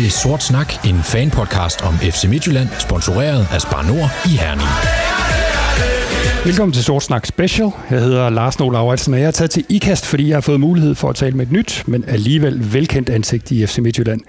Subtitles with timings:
[0.00, 4.68] til Sort Snak, en fanpodcast om FC Midtjylland, sponsoreret af Spar Nord i Herning.
[6.44, 7.70] Velkommen til Sort Snak Special.
[7.90, 10.60] Jeg hedder Lars Nola Lauritsen, og jeg er taget til IKAST, fordi jeg har fået
[10.60, 14.20] mulighed for at tale med et nyt, men alligevel velkendt ansigt i FC Midtjylland.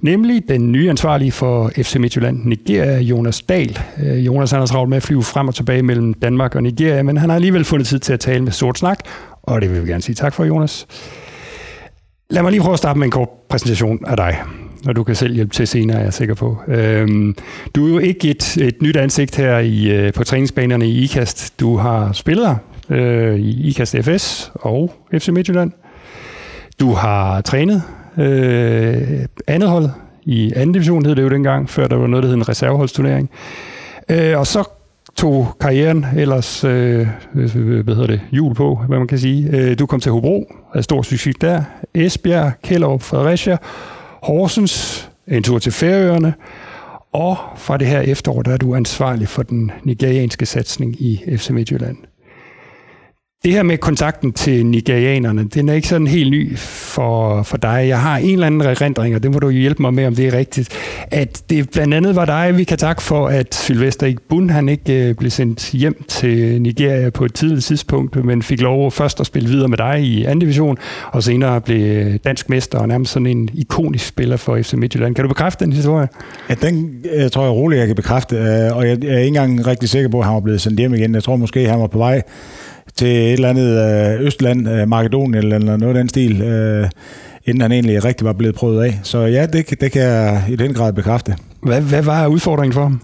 [0.00, 3.78] Nemlig den nye ansvarlige for FC Midtjylland, Nigeria, Jonas Dahl.
[4.02, 7.02] Øh, Jonas han har travlt med at flyve frem og tilbage mellem Danmark og Nigeria,
[7.02, 8.98] men han har alligevel fundet tid til at tale med Sort Snak,
[9.42, 10.86] og det vil vi gerne sige tak for, Jonas.
[12.30, 14.42] Lad mig lige prøve at starte med en kort præsentation af dig,
[14.86, 16.58] og du kan selv hjælpe til senere, er jeg sikker på.
[16.68, 17.36] Øhm,
[17.74, 21.60] du er jo ikke et, et nyt ansigt her i, øh, på træningsbanerne i IKAST.
[21.60, 22.58] Du har spillet
[22.90, 25.72] øh, i IKAST FS og FC Midtjylland.
[26.80, 27.82] Du har trænet
[28.18, 29.88] øh, andet hold
[30.24, 33.30] i anden division, hed det jo dengang, før der var noget, der hed en reserveholdsturnering.
[34.08, 34.64] Øh, og så
[35.16, 39.48] tog karrieren ellers, øh, øh hvad hedder det, jul på, hvad man kan sige.
[39.52, 41.62] Øh, du kom til Hobro, havde stor succes der.
[41.94, 43.56] Esbjerg, Kjellup, Fredericia,
[44.22, 46.34] Horsens, en tur til Færøerne,
[47.12, 51.50] og fra det her efterår, der er du ansvarlig for den nigerianske satsning i FC
[51.50, 51.96] Midtjylland.
[53.44, 57.84] Det her med kontakten til nigerianerne, den er ikke sådan helt ny for, for dig.
[57.88, 60.26] Jeg har en eller anden erindring, og det må du hjælpe mig med, om det
[60.26, 60.68] er rigtigt.
[61.10, 65.08] At det blandt andet var dig, vi kan takke for, at Sylvester Igbun, han ikke
[65.08, 69.26] øh, blev sendt hjem til Nigeria på et tidligt tidspunkt, men fik lov først at
[69.26, 70.76] spille videre med dig i anden division,
[71.12, 75.14] og senere blev øh, dansk mester og nærmest sådan en ikonisk spiller for FC Midtjylland.
[75.14, 76.08] Kan du bekræfte den historie?
[76.48, 79.66] Ja, den jeg tror jeg roligt, jeg kan bekræfte, øh, og jeg er ikke engang
[79.66, 81.14] rigtig sikker på, at han var blevet sendt hjem igen.
[81.14, 82.22] Jeg tror måske, han var på vej
[82.96, 83.78] til et eller andet
[84.20, 86.88] øh, Østland, øh, Makedonien eller noget af den stil, øh,
[87.44, 89.00] inden han egentlig rigtig var blevet prøvet af.
[89.02, 91.36] Så ja, det, det kan jeg i den grad bekræfte.
[91.62, 93.00] Hvad, hvad var udfordringen for ham?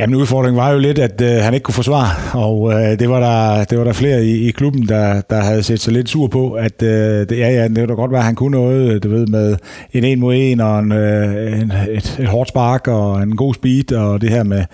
[0.00, 3.20] Jamen udfordringen var jo lidt, at øh, han ikke kunne forsvare, og øh, det, var
[3.20, 6.26] der, det var der flere i, i klubben, der, der havde set sig lidt sur
[6.26, 9.02] på, at øh, det, ja, ja, det var da godt være, at han kunne noget,
[9.02, 9.56] du ved, med
[9.92, 13.54] en en mod en, og en, øh, en, et, et hårdt spark, og en god
[13.54, 14.64] speed, og det her med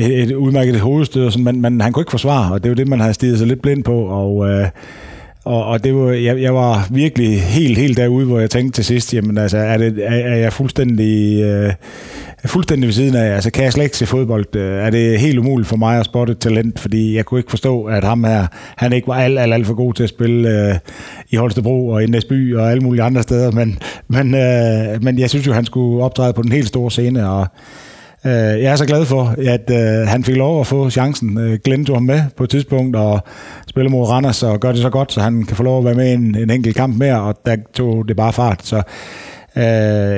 [0.00, 2.74] et, et udmærket hovedstød, og sådan, men, men han kunne ikke forsvare, og det var
[2.74, 4.48] det, man havde stiget sig lidt blind på, og...
[4.50, 4.68] Øh,
[5.44, 8.84] og, og det var, jeg, jeg var virkelig helt, helt derude, hvor jeg tænkte til
[8.84, 11.72] sidst, jamen altså, er, det, er, er jeg fuldstændig, øh,
[12.44, 15.38] fuldstændig ved siden af, altså kan jeg slet ikke se fodbold, øh, er det helt
[15.38, 18.46] umuligt for mig at spotte et talent, fordi jeg kunne ikke forstå, at ham her,
[18.76, 20.74] han ikke var alt, alt, alt for god til at spille øh,
[21.30, 23.78] i Holstebro og i Næsby og alle mulige andre steder, men,
[24.08, 27.46] men, øh, men jeg synes jo, han skulle optræde på den helt store scene, og
[28.26, 31.38] Øh, jeg er så glad for, at øh, han fik lov at få chancen.
[31.38, 33.20] Øh, Glenn tog ham med på et tidspunkt og
[33.68, 35.94] spille mod Randers og gør det så godt, så han kan få lov at være
[35.94, 38.66] med i en, en enkelt kamp mere, og der tog det bare fart.
[38.66, 38.76] Så
[39.56, 39.62] øh,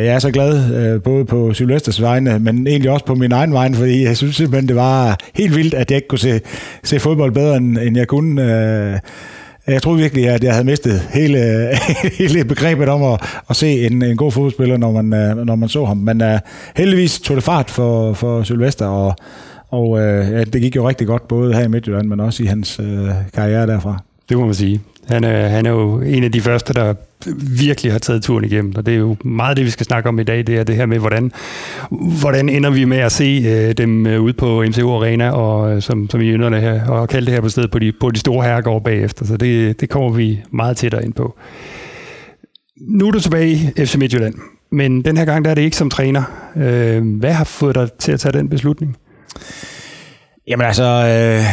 [0.05, 3.53] jeg er så glad, øh, både på Sylvesters vegne, men egentlig også på min egen
[3.53, 6.41] vegne, fordi jeg synes simpelthen, det var helt vildt, at jeg ikke kunne se,
[6.85, 8.43] se fodbold bedre, end, end jeg kunne.
[8.43, 8.99] Øh,
[9.67, 11.69] jeg troede virkelig, at jeg havde mistet hele,
[12.19, 15.69] hele begrebet om at, at se en, en god fodboldspiller, når man, øh, når man
[15.69, 15.97] så ham.
[15.97, 16.39] Men uh,
[16.77, 19.17] heldigvis tog det fart for, for Sylvester, og,
[19.71, 22.47] og uh, ja, det gik jo rigtig godt, både her i Midtjylland, men også i
[22.47, 24.03] hans uh, karriere derfra.
[24.28, 24.81] Det må man sige.
[25.09, 26.94] Han er, han er jo en af de første, der
[27.59, 30.19] virkelig har taget turen igennem, og det er jo meget det, vi skal snakke om
[30.19, 31.33] i dag, det er det her med, hvordan,
[32.21, 35.82] hvordan ender vi med at se øh, dem øh, ude på MCO Arena, og øh,
[35.82, 38.19] som, som I ynderne her, og kalde det her på stedet på de, på de
[38.19, 41.38] store herregårde bagefter, så det, det kommer vi meget tættere ind på.
[42.81, 44.34] Nu er du tilbage i FC Midtjylland,
[44.71, 46.22] men den her gang der er det ikke som træner.
[46.56, 48.97] Øh, hvad har fået dig til at tage den beslutning?
[50.49, 51.45] Jamen altså, øh,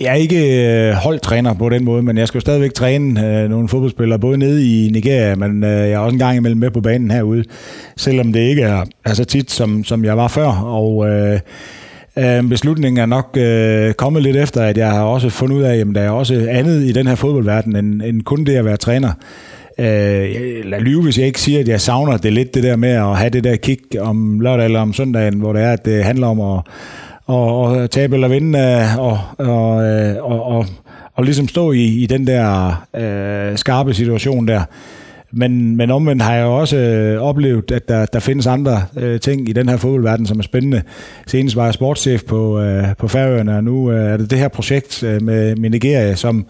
[0.00, 3.50] jeg er ikke øh, holdtræner på den måde, men jeg skal jo stadigvæk træne øh,
[3.50, 6.70] nogle fodboldspillere, både nede i Nigeria, men øh, jeg er også en gang imellem med
[6.70, 7.44] på banen herude,
[7.96, 10.46] selvom det ikke er, er så tit, som, som jeg var før.
[10.64, 11.40] Og øh,
[12.18, 15.76] øh, beslutningen er nok øh, kommet lidt efter, at jeg har også fundet ud af,
[15.76, 18.76] at der er også andet i den her fodboldverden, end, end kun det at være
[18.76, 19.12] træner.
[19.78, 19.84] Øh,
[20.64, 23.16] lad lyve, hvis jeg ikke siger, at jeg savner det lidt, det der med at
[23.16, 26.26] have det der kick om lørdag eller om søndagen, hvor det er, at det handler
[26.26, 26.62] om at
[27.26, 30.66] og, og tabe eller vinde, øh, og, og, øh, og, og,
[31.14, 34.62] og ligesom stå i, i den der øh, skarpe situation der.
[35.36, 39.48] Men, men omvendt har jeg også øh, oplevet, at der, der findes andre øh, ting
[39.48, 40.82] i den her fodboldverden, som er spændende.
[41.26, 44.48] Senest var jeg sportschef på, øh, på Færøerne, og nu øh, er det det her
[44.48, 46.46] projekt øh, med, med Nigeria, som,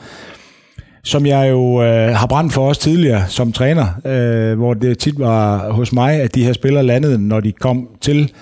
[1.04, 5.18] som jeg jo øh, har brændt for os tidligere som træner, øh, hvor det tit
[5.18, 8.32] var hos mig, at de her spillere landede, når de kom til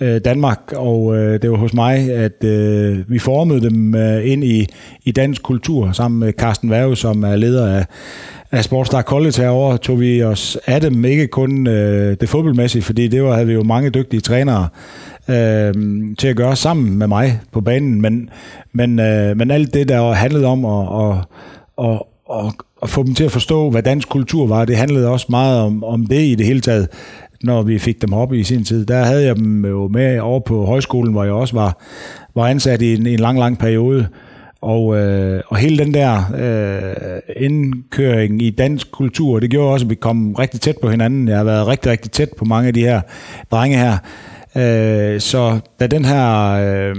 [0.00, 4.44] øh, Danmark, og øh, det var hos mig, at øh, vi formede dem øh, ind
[4.44, 4.66] i,
[5.04, 7.84] i dansk kultur, sammen med Carsten Værge, som er leder af,
[8.52, 13.08] af Sportstar College herovre, tog vi os af dem, ikke kun øh, det fodboldmæssige, fordi
[13.08, 14.68] det var, havde vi jo mange dygtige trænere
[15.28, 15.74] øh,
[16.18, 18.30] til at gøre sammen med mig på banen, men,
[18.72, 21.16] men, øh, men alt det, der handlede om at, at,
[21.84, 24.64] at at, at få dem til at forstå, hvad dansk kultur var.
[24.64, 26.88] Det handlede også meget om, om det i det hele taget,
[27.44, 28.86] når vi fik dem op i sin tid.
[28.86, 31.82] Der havde jeg dem jo med over på højskolen, hvor jeg også var,
[32.34, 34.08] var ansat i en, en lang, lang periode.
[34.62, 39.90] Og, øh, og hele den der øh, indkøring i dansk kultur, det gjorde også, at
[39.90, 41.28] vi kom rigtig tæt på hinanden.
[41.28, 43.00] Jeg har været rigtig, rigtig tæt på mange af de her
[43.50, 43.96] drenge her.
[44.56, 46.96] Øh, så da den her øh,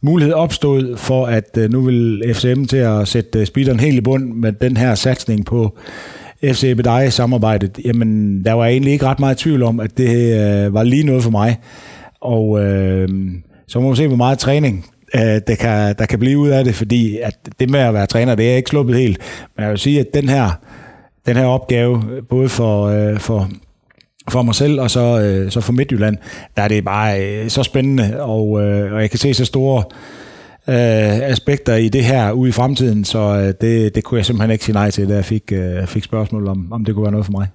[0.00, 4.00] mulighed opstod for, at øh, nu vil FCM til at sætte øh, speederen helt i
[4.00, 5.78] bund med den her satsning på
[6.52, 10.82] FC Bedej-samarbejdet, jamen der var egentlig ikke ret meget tvivl om, at det øh, var
[10.82, 11.58] lige noget for mig.
[12.20, 13.08] Og øh,
[13.68, 16.64] så må man se, hvor meget træning øh, der, kan, der kan blive ud af
[16.64, 19.18] det, fordi at det med at være træner, det er ikke sluppet helt.
[19.56, 20.50] Men jeg vil sige, at den her,
[21.26, 23.48] den her opgave, både for, øh, for,
[24.28, 26.16] for mig selv og så, øh, så for Midtjylland,
[26.56, 29.84] der er det bare øh, så spændende, og, øh, og jeg kan se så store
[29.86, 30.23] øh,
[30.68, 34.50] Øh, aspekter i det her ude i fremtiden, så øh, det, det kunne jeg simpelthen
[34.50, 37.12] ikke sige nej til, da jeg fik, øh, fik spørgsmål om, om det kunne være
[37.12, 37.48] noget for mig.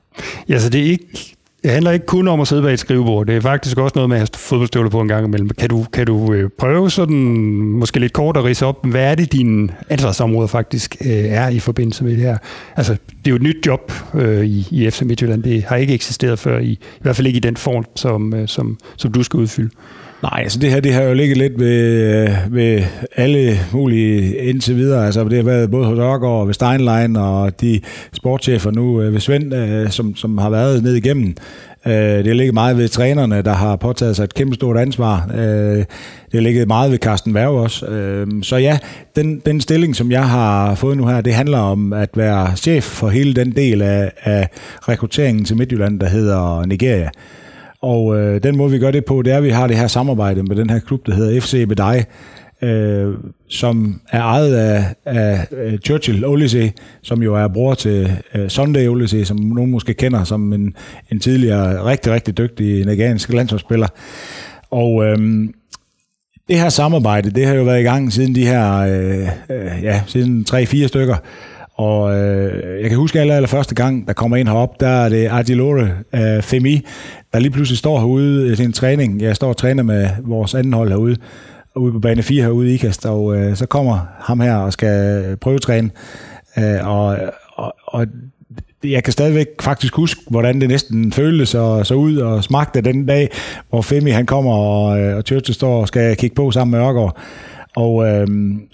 [0.50, 3.28] Ja, så det er ikke det handler ikke kun om at sidde bag et skrivebord.
[3.28, 5.50] Det er faktisk også noget med at have fodboldstøvler på en gang imellem.
[5.50, 7.16] Kan du, kan du øh, prøve sådan,
[7.56, 11.60] måske lidt kort at rise op, hvad er det, dine ansvarsområder faktisk øh, er i
[11.60, 12.38] forbindelse med det her?
[12.76, 15.44] Altså, det er jo et nyt job øh, i, i FC Midtjylland.
[15.44, 18.48] Det har ikke eksisteret før, i, i hvert fald ikke i den form, som, øh,
[18.48, 19.70] som, som du skal udfylde.
[20.24, 22.84] Nej, altså det her det har jo ligget lidt ved, øh, ved
[23.16, 25.06] alle mulige indtil videre.
[25.06, 27.82] Altså det har været både hos Ørgaard og ved Steinlein og de
[28.14, 31.36] sportschefer nu øh, ved Svend, øh, som, som har været ned igennem.
[31.86, 35.26] Det har ligget meget ved trænerne, der har påtaget sig et kæmpe stort ansvar.
[35.32, 37.86] Det har ligget meget ved Carsten Værv også.
[38.42, 38.78] Så ja,
[39.16, 42.84] den, den stilling, som jeg har fået nu her, det handler om at være chef
[42.84, 44.48] for hele den del af, af
[44.90, 47.10] rekrutteringen til Midtjylland, der hedder Nigeria.
[47.82, 49.88] Og øh, den måde, vi gør det på, det er, at vi har det her
[49.88, 52.06] samarbejde med den her klub, der hedder FC Bedej,
[52.62, 53.14] øh,
[53.50, 56.72] som er ejet af, af øh, Churchill Olise,
[57.02, 60.74] som jo er bror til øh, Sunday Olise, som nogen måske kender som en,
[61.12, 63.88] en tidligere rigtig, rigtig dygtig nigeriansk landsholdsspiller.
[64.72, 65.18] Og øh,
[66.48, 70.02] det her samarbejde, det har jo været i gang siden de her, øh, øh, ja,
[70.08, 71.16] siden 3-4 stykker.
[71.80, 75.10] Og øh, jeg kan huske aller, aller første gang, der kommer ind herop, der er
[75.10, 76.82] det Adilore øh, Femi,
[77.34, 79.22] der lige pludselig står herude til en træning.
[79.22, 81.16] Jeg står og træner med vores anden hold herude,
[81.76, 85.38] ude på bane 4 herude i IKAST, og øh, så kommer ham her og skal
[85.42, 85.90] prøvetræne.
[86.58, 87.18] Øh, og,
[87.56, 88.08] og, og
[88.84, 93.06] jeg kan stadigvæk faktisk huske, hvordan det næsten føltes og så ud og smagte den
[93.06, 93.30] dag,
[93.70, 96.88] hvor Femi han kommer, og, øh, og Churchill står og skal kigge på sammen med
[96.88, 97.18] Ørgaard.
[97.76, 98.28] Og, øh,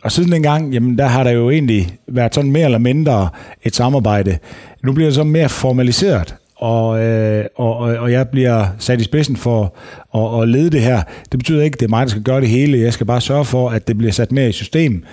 [0.03, 3.29] og siden dengang, jamen der har der jo egentlig været sådan mere eller mindre
[3.63, 4.37] et samarbejde.
[4.83, 9.35] Nu bliver det så mere formaliseret, og, øh, og, og jeg bliver sat i spidsen
[9.35, 9.75] for
[10.15, 11.01] at, at lede det her.
[11.31, 12.79] Det betyder ikke, at det er mig, der skal gøre det hele.
[12.79, 15.03] Jeg skal bare sørge for, at det bliver sat mere i system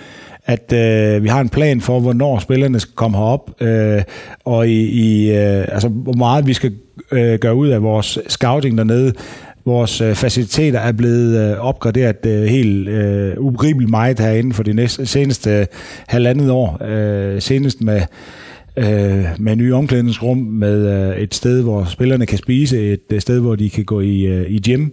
[0.45, 4.01] at øh, vi har en plan for, hvornår spillerne skal komme herop, øh,
[4.45, 6.73] og i, i øh, altså, hvor meget vi skal
[7.11, 9.13] øh, gøre ud af vores scouting dernede.
[9.65, 14.73] Vores øh, faciliteter er blevet øh, opgraderet øh, helt øh, ubegribeligt meget herinde for de
[14.73, 15.65] næste, seneste øh,
[16.07, 16.83] halvandet år.
[16.85, 18.01] Øh, senest med
[18.77, 23.39] øh, med nye omklædningsrum, med øh, et sted, hvor spillerne kan spise, et et sted,
[23.39, 24.89] hvor de kan gå i, øh, i gym.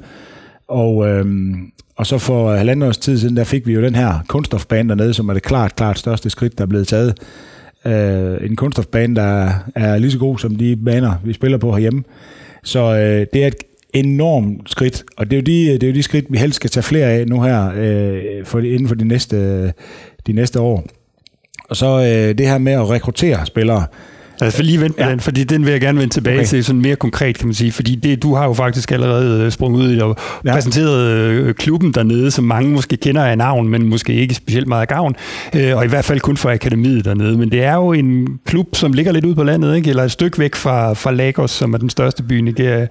[0.68, 1.24] Og, øh,
[1.96, 5.14] og så for halvandet års tid siden, der fik vi jo den her kunststofbane dernede,
[5.14, 7.14] som er det klart, klart største skridt, der er blevet taget.
[7.86, 12.02] Øh, en kunststofbane, der er lige så god som de baner, vi spiller på herhjemme.
[12.62, 13.54] Så øh, det er et
[13.94, 16.70] enormt skridt, og det er jo de, det er jo de skridt, vi helst skal
[16.70, 19.66] tage flere af nu her øh, for, inden for de næste,
[20.26, 20.84] de næste år.
[21.70, 23.86] Og så øh, det her med at rekruttere spillere.
[24.40, 25.10] Altså for lige vente med ja.
[25.10, 26.46] den, fordi den vil jeg gerne vende tilbage okay.
[26.46, 27.72] til sådan mere konkret, kan man sige.
[27.72, 30.52] Fordi det, du har jo faktisk allerede øh, sprunget ud i og ja.
[30.52, 34.80] præsenteret øh, klubben dernede, som mange måske kender af navn, men måske ikke specielt meget
[34.80, 35.14] af gavn.
[35.56, 37.38] Øh, og i hvert fald kun for akademiet dernede.
[37.38, 39.90] Men det er jo en klub, som ligger lidt ude på landet, ikke?
[39.90, 42.86] eller et stykke væk fra, fra Lagos, som er den største by i Nigeria.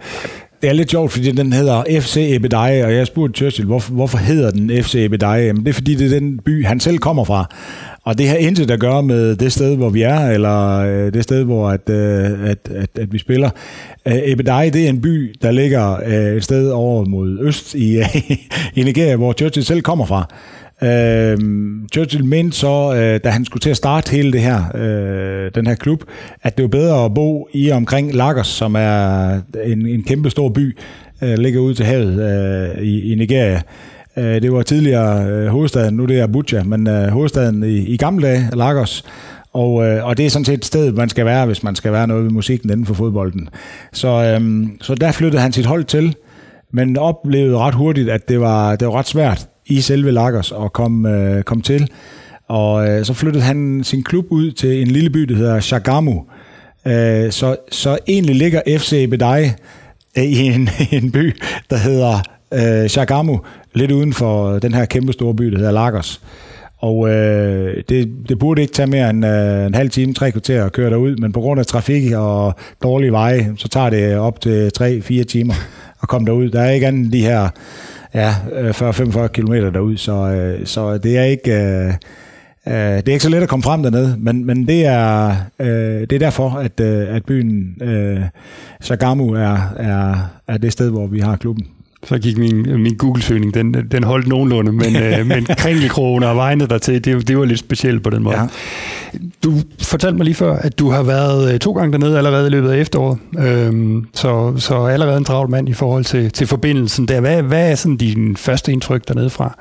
[0.62, 4.18] Det er lidt sjovt, fordi den hedder FC Ebedeje, og jeg spurgte Churchill, hvorfor, hvorfor
[4.18, 5.46] hedder den FC Ebedeje?
[5.46, 7.56] Jamen, det er fordi, det er den by, han selv kommer fra.
[8.04, 11.24] Og det har intet at gøre med det sted, hvor vi er, eller øh, det
[11.24, 13.50] sted, hvor at, øh, at, at, at vi spiller.
[14.06, 18.00] Øh, Ebedei, det er en by, der ligger øh, et sted over mod øst i,
[18.76, 20.30] i Nigeria, hvor Churchill selv kommer fra.
[20.84, 21.38] Øh,
[21.94, 25.68] Churchill mente så, øh, da han skulle til at starte hele det her, øh, den
[25.68, 26.04] her klub,
[26.42, 29.32] at det var bedre at bo i omkring Lagos, som er
[29.66, 30.78] en, en kæmpe stor by,
[31.22, 33.62] øh, ligger ude til havet øh, i, i Nigeria.
[34.18, 37.98] Øh, det var tidligere øh, hovedstaden, nu det er Abuja, men øh, hovedstaden i, i
[37.98, 39.04] gamle dage, Lagos.
[39.54, 41.92] Og, øh, og det er sådan set et sted, man skal være, hvis man skal
[41.92, 43.50] være noget ved musikken inden for fodbolden.
[43.94, 46.16] Så, øh, så der flyttede han sit hold til,
[46.72, 50.74] men oplevede ret hurtigt, at det var, det var ret svært i selve Lakers og
[50.74, 51.90] komme, øh, komme til.
[52.48, 56.24] Og øh, så flyttede han sin klub ud til en lille by, der hedder Shagamu.
[56.88, 59.52] Øh, så, så egentlig ligger FC Bedej
[60.18, 60.70] øh, i en,
[61.04, 62.22] en by, der hedder
[62.54, 63.40] øh, Shagamu,
[63.74, 66.22] lidt uden for den her kæmpe store by, der hedder Lagos.
[66.78, 70.66] Og øh, det, det burde ikke tage mere end øh, en halv time, tre kvarter
[70.66, 74.42] at køre derud, men på grund af trafik og dårlige veje, så tager det op
[74.42, 75.54] til 3-4 timer
[76.02, 76.50] at komme derud.
[76.50, 77.50] Der er ikke andet de her
[78.14, 81.52] ja, øh, 40-45 km derud, så, øh, så det er ikke...
[81.52, 81.94] Øh,
[82.68, 86.02] øh, det er ikke så let at komme frem dernede, men, men det, er, øh,
[86.02, 88.22] det er derfor, at, øh, at byen øh,
[88.82, 91.68] Sagamu er, er, er det sted, hvor vi har klubben.
[92.04, 96.68] Så gik min, min Google-søgning, den, den holdt nogenlunde, men, øh, men kringelkrogene og vejene
[96.68, 98.40] dertil, det, det var lidt specielt på den måde.
[98.40, 98.48] Ja.
[99.44, 102.50] Du fortalte mig lige før, at du har været øh, to gange dernede allerede i
[102.50, 107.08] løbet af efteråret, øhm, så, så allerede en travl mand i forhold til, til forbindelsen
[107.08, 107.20] der.
[107.20, 109.58] Hvad, hvad er sådan din første indtryk dernede fra?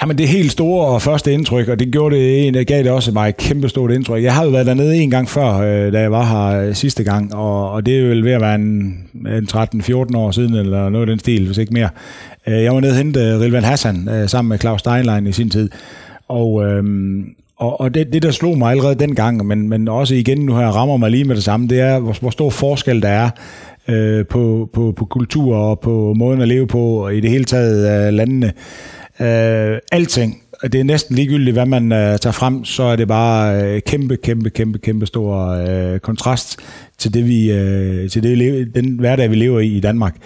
[0.00, 3.12] Jamen det helt store og første indtryk, og det gjorde det, det gav det også
[3.12, 4.22] mig et kæmpe stort indtryk.
[4.22, 7.34] Jeg havde været dernede en gang før, øh, da jeg var her øh, sidste gang,
[7.34, 11.08] og, og det er vel ved at være en, en 13-14 år siden, eller noget
[11.08, 11.88] af den stil, hvis ikke mere.
[12.46, 15.70] Øh, jeg var nede og hente Rilvan Hassan sammen med Claus Steinlein i sin tid,
[16.28, 17.24] og, øhm,
[17.56, 20.66] og, og det, det, der slog mig allerede dengang, men, men også igen, nu her
[20.66, 23.30] rammer mig lige med det samme, det er, hvor, hvor stor forskel der er
[23.88, 27.44] øh, på, på, på kultur og på måden at leve på, og i det hele
[27.44, 28.52] taget landene.
[29.20, 30.42] Øh, alting.
[30.62, 34.16] Det er næsten ligegyldigt, hvad man øh, tager frem, så er det bare øh, kæmpe,
[34.16, 36.58] kæmpe, kæmpe, kæmpe stor øh, kontrast
[36.98, 40.16] til det vi, øh, til det, den hverdag, vi lever i i Danmark.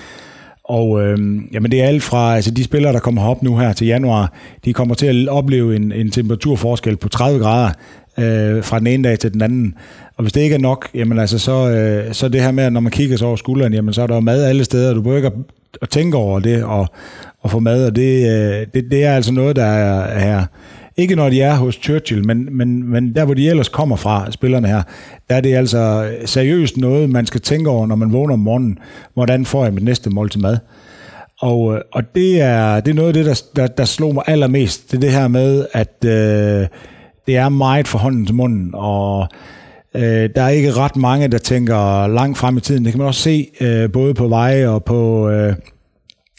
[0.65, 1.19] Og øh,
[1.53, 4.33] jamen det er alt fra, altså de spillere, der kommer op nu her til januar,
[4.65, 7.71] de kommer til at opleve en, en temperaturforskel på 30 grader
[8.19, 9.75] øh, fra den ene dag til den anden.
[10.17, 12.73] Og hvis det ikke er nok, jamen altså så, øh, så det her med, at
[12.73, 14.95] når man kigger sig over skulderen, jamen så er der jo mad alle steder.
[14.95, 15.33] Du behøver ikke at,
[15.83, 16.89] at tænke over det og,
[17.41, 20.45] og få mad, og det, øh, det, det er altså noget, der er, er
[20.97, 24.31] ikke når de er hos Churchill, men, men, men der hvor de ellers kommer fra,
[24.31, 24.83] spillerne her,
[25.31, 28.79] der er det altså seriøst noget, man skal tænke over, når man vågner om morgenen.
[29.15, 30.59] Hvordan får jeg mit næste mål til mad?
[31.41, 34.25] Og, øh, og det, er, det er noget af det, der, der, der slog mig
[34.27, 34.91] allermest.
[34.91, 36.67] Det er det her med, at øh,
[37.27, 39.29] det er meget for hånden til munden, og
[39.95, 42.85] øh, der er ikke ret mange, der tænker langt frem i tiden.
[42.85, 45.31] Det kan man også se øh, både på veje og på...
[45.31, 45.55] Øh,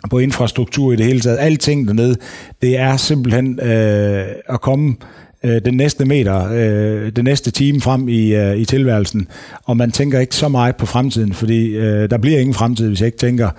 [0.09, 1.37] på infrastruktur i det hele taget.
[1.39, 2.15] Alting dernede,
[2.61, 4.95] det er simpelthen øh, at komme
[5.43, 9.27] øh, den næste meter, øh, den næste time frem i, øh, i tilværelsen.
[9.63, 13.01] Og man tænker ikke så meget på fremtiden, fordi øh, der bliver ingen fremtid, hvis
[13.01, 13.49] jeg ikke tænker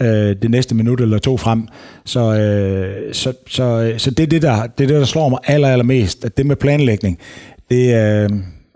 [0.00, 1.68] øh, det næste minut eller to frem.
[2.04, 5.28] Så, øh, så, så, øh, så det er det, der, det er det, der slår
[5.28, 7.18] mig aller, allermest, at det med planlægning,
[7.70, 8.30] det, øh,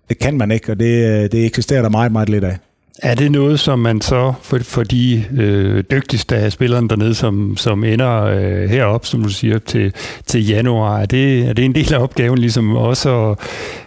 [0.09, 2.57] det kan man ikke, og det, øh, det eksisterer der meget, meget lidt af.
[3.03, 7.57] Er det noget, som man så, for, for de øh, dygtigste af spillerne dernede, som,
[7.57, 9.93] som ender øh, herop, som du siger, til,
[10.27, 13.39] til januar, er det, er det en del af opgaven ligesom også at,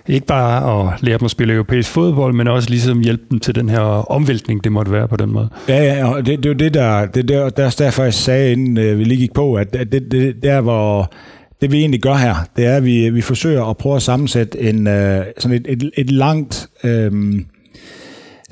[0.08, 3.56] ikke bare at lære dem at spille europæisk fodbold, men også ligesom hjælpe dem til
[3.56, 3.80] den her
[4.12, 5.50] omvæltning, det måtte være på den måde?
[5.70, 8.14] Ja, ja og det, det er jo det, der, det der, der er derfor, jeg
[8.14, 11.14] sagde, inden øh, vi lige gik på, at, at det, det, der, hvor
[11.62, 14.60] det vi egentlig gør her, det er, at vi, vi forsøger at prøve at sammensætte
[14.60, 16.68] en, øh, sådan et, et, et langt...
[16.84, 17.12] Øh,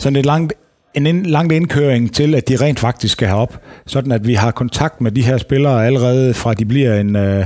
[0.01, 0.53] sådan et langt
[0.93, 4.51] en ind, langt indkøring til, at de rent faktisk skal herop, sådan at vi har
[4.51, 7.45] kontakt med de her spillere allerede fra de bliver en, øh,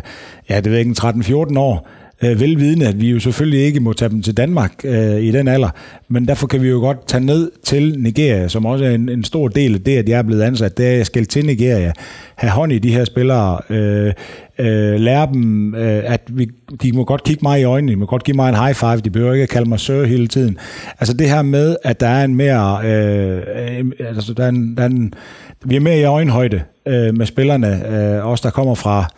[0.50, 1.88] ja, det ved ikke, 13-14 år,
[2.26, 5.48] øh, velvidende, at vi jo selvfølgelig ikke må tage dem til Danmark øh, i den
[5.48, 5.70] alder,
[6.08, 9.24] men derfor kan vi jo godt tage ned til Nigeria, som også er en, en
[9.24, 11.46] stor del af det, at jeg er blevet ansat, det er, at jeg skal til
[11.46, 11.92] Nigeria,
[12.36, 14.14] have hånd i de her spillere, øh,
[14.60, 16.48] øh, lære dem, øh, at vi,
[16.84, 18.98] de må godt kigge mig i øjnene, de må godt give mig en high five,
[18.98, 20.58] de behøver ikke at kalde mig sir hele tiden.
[21.00, 24.78] Altså det her med, at der er en mere, øh, øh altså der er en,
[24.78, 25.14] der er en,
[25.66, 29.10] vi er mere i øjenhøjde øh, med spillerne, øh, os der kommer fra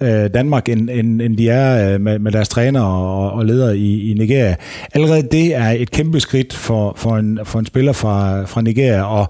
[0.00, 3.78] øh, Danmark, end, end, end de er øh, med, med deres træner og, og ledere
[3.78, 4.56] i, i Nigeria.
[4.94, 9.02] Allerede det er et kæmpe skridt for, for, en, for en spiller fra, fra Nigeria,
[9.02, 9.28] og,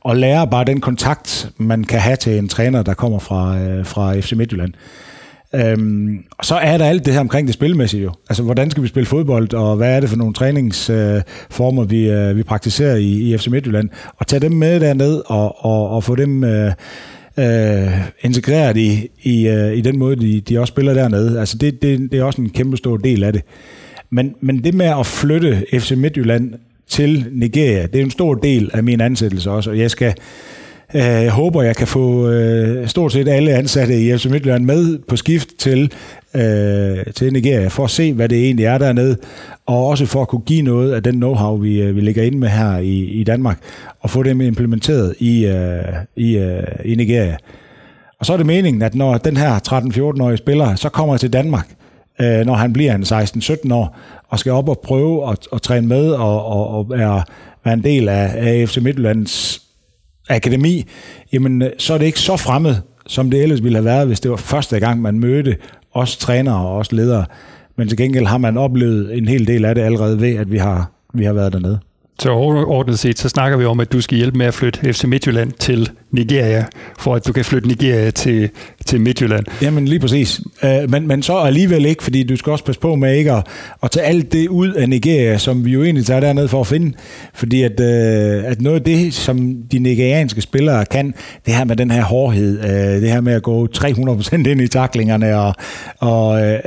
[0.00, 3.86] og lære bare den kontakt, man kan have til en træner, der kommer fra, øh,
[3.86, 4.72] fra FC Midtjylland.
[5.54, 8.12] Øhm, og så er der alt det her omkring det spilmæssige jo.
[8.28, 12.10] Altså, hvordan skal vi spille fodbold, og hvad er det for nogle træningsformer, øh, vi,
[12.10, 13.88] øh, vi praktiserer i, i FC Midtjylland?
[14.16, 16.44] Og tage dem med derned og, og, og få dem...
[16.44, 16.72] Øh,
[17.38, 21.40] øh, integreret i, i, øh, i den måde, de, de også spiller dernede.
[21.40, 23.42] Altså det, det, det er også en kæmpe stor del af det.
[24.10, 26.54] Men, men det med at flytte FC Midtjylland
[26.88, 30.14] til Nigeria, det er en stor del af min ansættelse også, og jeg skal
[30.96, 34.98] Øh, jeg håber, jeg kan få øh, stort set alle ansatte i FC Midtjylland med
[35.08, 35.92] på skift til,
[36.34, 39.16] øh, til Nigeria, for at se, hvad det egentlig er dernede,
[39.66, 42.38] og også for at kunne give noget af den know-how, vi, øh, vi ligger inde
[42.38, 43.58] med her i, i Danmark,
[44.00, 46.36] og få dem implementeret i, uh, i,
[46.84, 47.36] i Nigeria.
[48.18, 51.68] Og så er det meningen, at når den her 13-14-årige spiller så kommer til Danmark,
[52.20, 53.98] øh, når han bliver en 16-17 år,
[54.28, 57.22] og skal op og prøve at, at træne med og, og, og være,
[57.64, 59.65] være en del af, af FC Midtjyllands
[60.28, 60.84] akademi,
[61.32, 62.74] jamen øh, så er det ikke så fremmed,
[63.06, 65.56] som det ellers ville have været, hvis det var første gang, man mødte
[65.94, 67.24] os trænere og os ledere.
[67.76, 70.58] Men til gengæld har man oplevet en hel del af det allerede ved, at vi
[70.58, 71.78] har, vi har været dernede.
[72.18, 75.04] Så overordnet set, så snakker vi om, at du skal hjælpe med at flytte FC
[75.04, 76.66] Midtjylland til Nigeria,
[76.98, 78.50] for at du kan flytte Nigeria til,
[78.86, 79.44] til Midtjylland.
[79.62, 80.40] Jamen lige præcis.
[80.62, 83.46] Uh, men, men så alligevel ikke, fordi du skal også passe på med ikke at,
[83.82, 86.66] at tage alt det ud af Nigeria, som vi jo egentlig tager dernede for at
[86.66, 86.92] finde.
[87.34, 91.14] Fordi at, uh, at noget af det, som de nigerianske spillere kan,
[91.46, 94.68] det her med den her hårdhed, uh, det her med at gå 300% ind i
[94.68, 95.54] taklingerne, og,
[95.98, 96.58] og uh,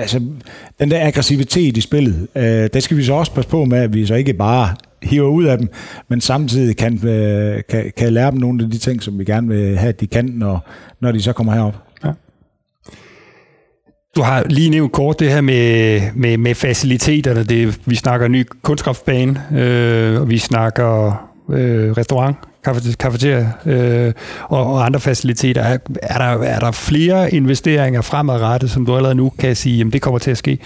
[0.00, 0.20] altså,
[0.80, 3.94] den der aggressivitet i spillet, uh, det skal vi så også passe på med, at
[3.94, 5.68] vi så ikke bare hiver ud af dem,
[6.08, 6.98] men samtidig kan,
[7.68, 10.06] kan, kan lære dem nogle af de ting, som vi gerne vil have, at de
[10.06, 10.68] kan, når,
[11.00, 11.60] når de så kommer her
[14.18, 17.44] du har lige nævnt kort det her med, med, med faciliteterne.
[17.44, 21.06] Det, vi snakker ny kunstkraftbane, øh, og vi snakker
[21.50, 22.36] øh, restaurant,
[22.98, 24.12] kafeteria øh,
[24.48, 25.62] og, og andre faciliteter.
[25.62, 29.92] Er, er, der, er der flere investeringer fremadrettet, som du allerede nu kan sige, jamen
[29.92, 30.58] det kommer til at ske?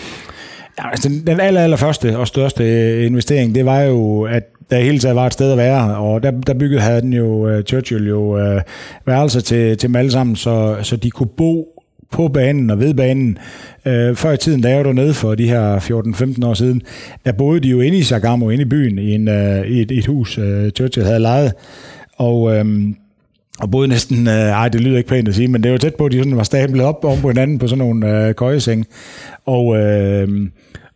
[0.79, 4.43] Ja, altså den, den aller, aller første og største øh, investering, det var jo, at
[4.71, 7.63] der hele taget var et sted at være, og der, der byggede han jo, uh,
[7.63, 8.61] Churchill jo uh,
[9.07, 11.82] værelser til, til dem alle sammen, så, så de kunne bo
[12.13, 13.39] på banen og ved banen.
[13.87, 15.79] Øh, før i tiden, da jeg var dernede for de her
[16.43, 16.83] 14-15 år siden,
[17.25, 19.91] der boede de jo inde i Sagamo, inde i byen, i, en, øh, i et,
[19.91, 21.53] et hus, øh, Churchill havde lejet.
[22.17, 22.65] Og, Øh,
[23.61, 25.95] og boede næsten, øh, ej det lyder ikke pænt at sige, men det var tæt
[25.95, 28.87] på, at de sådan var stablet op om på hinanden på sådan nogle øh, køjeseng.
[29.47, 30.29] Og, øh,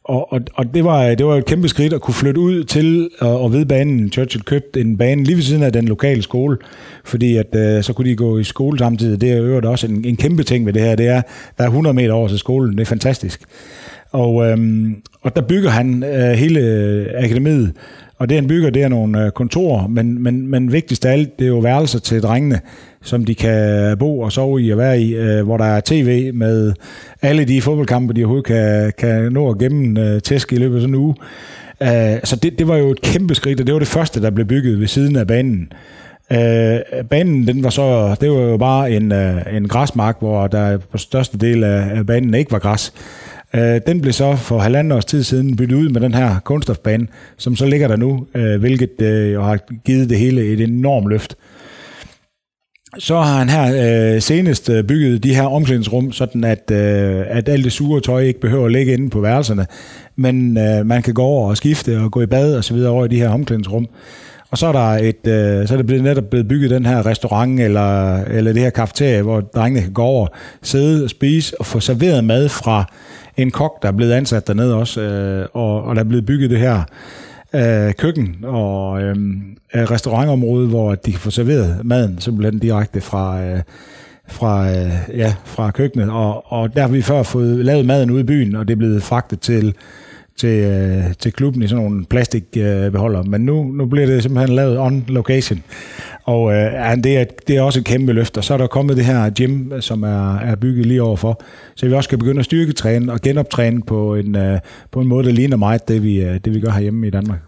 [0.08, 3.10] og, og, og det, var, det var et kæmpe skridt at kunne flytte ud til
[3.18, 4.12] og, og ved banen.
[4.12, 6.56] Churchill købte en bane lige ved siden af den lokale skole,
[7.04, 9.20] fordi at, øh, så kunne de gå i skole samtidig.
[9.20, 10.94] Det er jo også en, en kæmpe ting ved det her.
[10.94, 11.22] Det er,
[11.58, 12.72] der er 100 meter over til skolen.
[12.72, 13.40] Det er fantastisk.
[14.10, 17.72] Og, øhm, og der bygger han øh, hele øh, akademiet
[18.18, 21.38] og det han bygger, det er nogle øh, kontorer, men, men, men vigtigst af alt,
[21.38, 22.60] det er jo værelser til drengene,
[23.06, 26.30] som de kan bo og sove i og være i, øh, hvor der er tv
[26.34, 26.72] med
[27.22, 30.80] alle de fodboldkampe, de overhovedet kan, kan nå at gemme øh, tæsk i løbet af
[30.80, 31.14] sådan en uge.
[31.82, 34.30] Øh, så det, det var jo et kæmpe skridt, og det var det første, der
[34.30, 35.72] blev bygget ved siden af banen.
[36.30, 40.78] Uh, banen, den var så, det var jo bare en, øh, en græsmark, hvor der
[40.78, 42.92] på største del af, af banen ikke var græs.
[43.54, 47.06] Øh, den blev så for halvanden års tid siden byttet ud med den her kunststofbane,
[47.36, 51.36] som så ligger der nu, øh, hvilket øh, har givet det hele et enormt løft.
[52.98, 57.48] Så har han her øh, senest øh, bygget de her omklædningsrum, sådan at, øh, at
[57.48, 59.66] alt det sure tøj ikke behøver at ligge inde på værelserne,
[60.16, 62.90] men øh, man kan gå over og skifte og gå i bad og så videre
[62.90, 63.88] over i de her omklædningsrum.
[64.50, 67.06] Og så er der et, øh, så er det blevet netop blevet bygget den her
[67.06, 70.26] restaurant eller, eller det her kafeterie, hvor drengene kan gå over,
[70.62, 72.84] sidde og spise og få serveret mad fra
[73.36, 76.50] en kok, der er blevet ansat dernede også, øh, og, og der er blevet bygget
[76.50, 76.82] det her
[77.56, 79.16] øh, køkken og øh,
[79.74, 83.60] restaurantområde, hvor de kan få serveret maden simpelthen direkte fra, øh,
[84.28, 86.10] fra, øh, ja, fra køkkenet.
[86.10, 88.78] Og, og der har vi før fået lavet maden ude i byen, og det er
[88.78, 89.74] blevet fragtet til
[90.36, 93.20] til, øh, til klubben i sådan nogle plastikbeholder.
[93.20, 95.62] Øh, Men nu, nu bliver det simpelthen lavet on location.
[96.24, 98.36] Og øh, det, er, det er også et kæmpe løft.
[98.38, 101.42] Og så er der kommet det her gym, som er, er bygget lige overfor.
[101.74, 104.58] Så vi også kan begynde at styrketræne og genoptræne på en, øh,
[104.90, 107.38] på en måde, der ligner meget det, vi, øh, det, vi gør herhjemme i Danmark.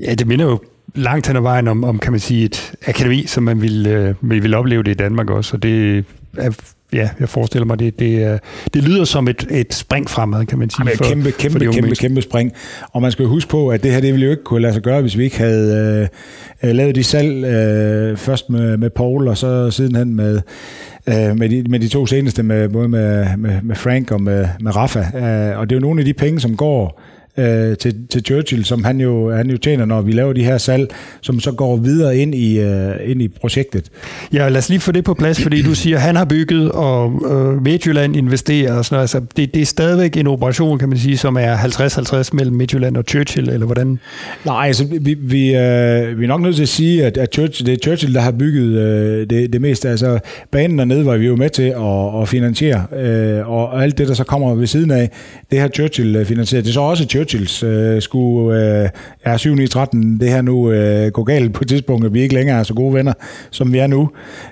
[0.00, 0.60] Ja, det minder jo
[0.94, 4.14] langt hen ad vejen om, om kan man sige, et akademi, som man vil, øh,
[4.20, 5.56] vil, vil opleve det i Danmark også.
[5.56, 6.04] Og det
[6.38, 6.50] er
[6.92, 8.40] ja, jeg forestiller mig, det, det,
[8.74, 10.84] det lyder som et, et spring fremad, kan man sige.
[10.84, 12.52] Jamen, for, kæmpe, kæmpe, for kæmpe, kæmpe, kæmpe spring.
[12.92, 14.72] Og man skal jo huske på, at det her, det ville jo ikke kunne lade
[14.72, 16.08] sig gøre, hvis vi ikke havde
[16.62, 20.40] øh, lavet de salg øh, først med, med Paul, og så sidenhen med,
[21.06, 24.48] øh, med, de, med de to seneste, med, både med, med, med Frank og med,
[24.60, 25.00] med Rafa.
[25.00, 27.15] Øh, og det er jo nogle af de penge, som går øh,
[27.78, 30.90] til, til Churchill, som han jo, han jo tjener, når vi laver de her salg,
[31.20, 33.90] som så går videre ind i, øh, ind i projektet.
[34.32, 36.72] Ja, lad os lige få det på plads, fordi du siger, at han har bygget,
[36.72, 39.02] og øh, Midtjylland investerer og sådan noget.
[39.02, 42.96] Altså, det, det er stadigvæk en operation, kan man sige, som er 50-50 mellem Midtjylland
[42.96, 43.98] og Churchill, eller hvordan?
[44.44, 47.66] Nej, altså vi, vi, øh, vi er nok nødt til at sige, at, at Churchill,
[47.66, 49.88] det er Churchill, der har bygget øh, det, det meste.
[49.88, 50.18] Altså
[50.50, 54.14] banen dernede var vi jo med til at, at finansiere, øh, og alt det, der
[54.14, 55.10] så kommer ved siden af,
[55.50, 56.64] det har Churchill finansieret.
[56.64, 57.62] Det er så også Churchill, Churchills.
[57.62, 58.88] Øh, skulle øh,
[59.22, 62.20] er 7 i 13 det her nu øh, gå galt på et tidspunkt, at vi
[62.20, 63.12] ikke længere er så gode venner,
[63.50, 64.10] som vi er nu,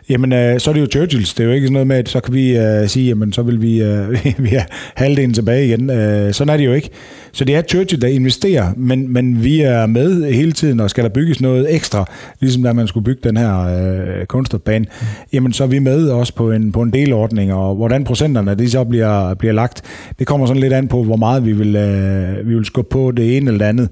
[0.08, 1.34] jamen øh, så er det jo Churchills.
[1.34, 3.42] Det er jo ikke sådan noget med, at så kan vi øh, sige, jamen så
[3.42, 4.10] vil vi, øh,
[4.44, 5.90] vi have halvdelen tilbage igen.
[5.90, 6.90] Øh, sådan er det jo ikke.
[7.32, 11.04] Så det er Churchill, der investerer, men, men vi er med hele tiden, og skal
[11.04, 12.10] der bygges noget ekstra,
[12.40, 15.06] ligesom da man skulle bygge den her øh, kunstnerbane, mm.
[15.32, 18.70] jamen så er vi med også på en, på en delordning, og hvordan procenterne de
[18.70, 19.82] så bliver, bliver lagt,
[20.18, 23.10] det kommer sådan lidt an på, hvor meget vi vil, øh, vi vil skubbe på
[23.10, 23.88] det ene eller andet.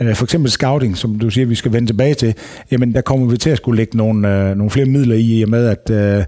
[0.00, 2.34] Øh, for eksempel scouting, som du siger, vi skal vende tilbage til,
[2.70, 5.42] jamen der kommer vi til at skulle lægge nogle, øh, nogle flere midler i, i
[5.42, 6.24] og med at øh,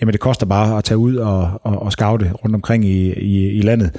[0.00, 3.48] jamen, det koster bare at tage ud og, og, og scoute rundt omkring i, i,
[3.48, 3.90] i landet.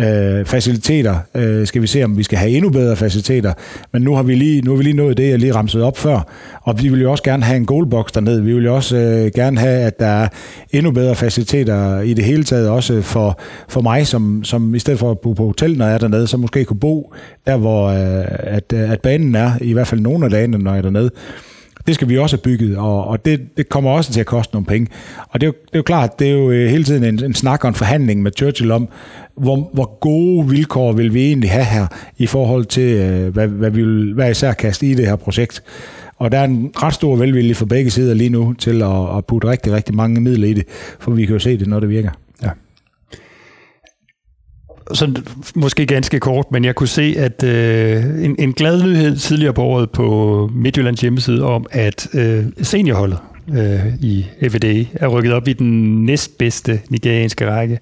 [0.00, 3.52] Øh, faciliteter øh, skal vi se, om vi skal have endnu bedre faciliteter.
[3.92, 5.98] Men nu har vi lige, nu har vi lige nået det, jeg lige ramset op
[5.98, 6.26] før.
[6.62, 8.44] Og vi vil jo også gerne have en goalbox dernede.
[8.44, 10.28] Vi vil jo også øh, gerne have, at der er
[10.72, 14.98] endnu bedre faciliteter i det hele taget, også for, for mig, som, som i stedet
[14.98, 17.14] for at bo på hotel, når jeg er dernede, så måske kunne bo
[17.46, 20.70] der, hvor øh, at, øh, at banen er, i hvert fald nogle af dagene, når
[20.70, 21.10] jeg er dernede.
[21.86, 24.54] Det skal vi også have bygget, og, og det, det kommer også til at koste
[24.54, 24.88] nogle penge.
[25.28, 27.24] Og det er jo, det er jo klart, det er jo øh, hele tiden en,
[27.24, 28.88] en snak og en forhandling med Churchill om,
[29.40, 31.86] hvor, hvor gode vilkår vil vi egentlig have her
[32.18, 35.62] i forhold til, øh, hvad, hvad vi vil hvad især kaste i det her projekt.
[36.18, 39.26] Og der er en ret stor velvilje fra begge sider lige nu til at, at
[39.26, 40.64] putte rigtig, rigtig mange midler i det,
[40.98, 42.10] for vi kan jo se det, når det virker.
[42.42, 42.50] Ja
[44.92, 45.22] så
[45.54, 49.62] måske ganske kort, men jeg kunne se, at øh, en, en glad nyhed tidligere på
[49.62, 53.18] året på Midtjyllands hjemmeside om, at øh, seniorholdet
[53.54, 57.78] øh, i FVD er rykket op i den næstbedste nigerianske række.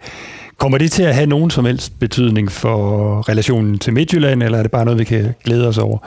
[0.59, 4.63] Kommer det til at have nogen som helst betydning for relationen til Midtjylland, eller er
[4.63, 5.99] det bare noget, vi kan glæde os over?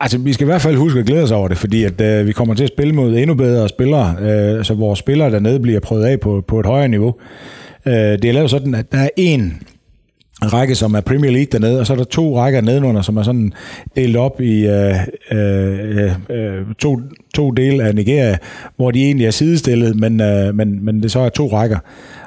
[0.00, 2.26] Altså, vi skal i hvert fald huske at glæde os over det, fordi at, øh,
[2.26, 5.80] vi kommer til at spille mod endnu bedre spillere, øh, så vores spillere dernede bliver
[5.80, 7.14] prøvet af på, på et højere niveau.
[7.86, 9.62] Øh, det er lavet sådan, at der er en
[10.42, 13.22] række, som er Premier League dernede, og så er der to rækker nedenunder, som er
[13.22, 13.52] sådan
[13.96, 14.94] delt op i øh,
[15.32, 17.00] øh, øh, øh to,
[17.34, 18.36] to dele af Nigeria,
[18.76, 21.78] hvor de egentlig er sidestillet, men, øh, men, men det så er to rækker.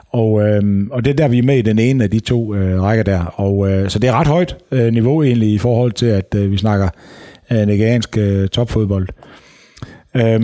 [0.10, 2.56] Og, øh, og det er der, vi er med i den ene af de to
[2.56, 3.26] øh, rækker der.
[3.26, 6.52] Og, øh, så det er ret højt øh, niveau egentlig i forhold til, at øh,
[6.52, 6.89] vi snakker
[7.52, 9.08] øh, nigeriansk øh, topfodbold.
[10.15, 10.39] Øh,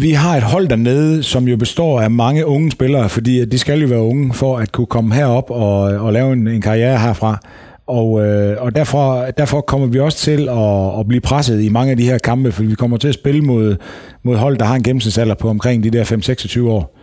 [0.00, 3.80] vi har et hold dernede, som jo består af mange unge spillere, fordi de skal
[3.80, 7.38] jo være unge for at kunne komme herop og, og lave en, en karriere herfra.
[7.86, 11.90] Og, øh, og derfor, derfor kommer vi også til at, at blive presset i mange
[11.90, 13.76] af de her kampe, fordi vi kommer til at spille mod,
[14.22, 16.98] mod hold, der har en gennemsnitsalder på omkring de der 5-26 år.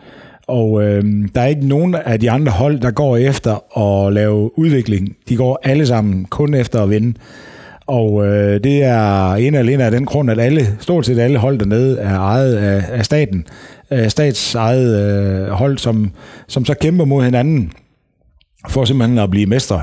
[0.47, 1.03] Og øh,
[1.35, 5.15] der er ikke nogen af de andre hold, der går efter at lave udvikling.
[5.29, 7.13] De går alle sammen kun efter at vinde.
[7.87, 11.59] Og øh, det er en alene af den grund, at alle, stort set alle hold
[11.59, 13.45] dernede er ejet af, af staten.
[13.91, 16.11] Øh, statsejet øh, hold, som,
[16.47, 17.71] som så kæmper mod hinanden
[18.69, 19.81] for simpelthen at blive mestre.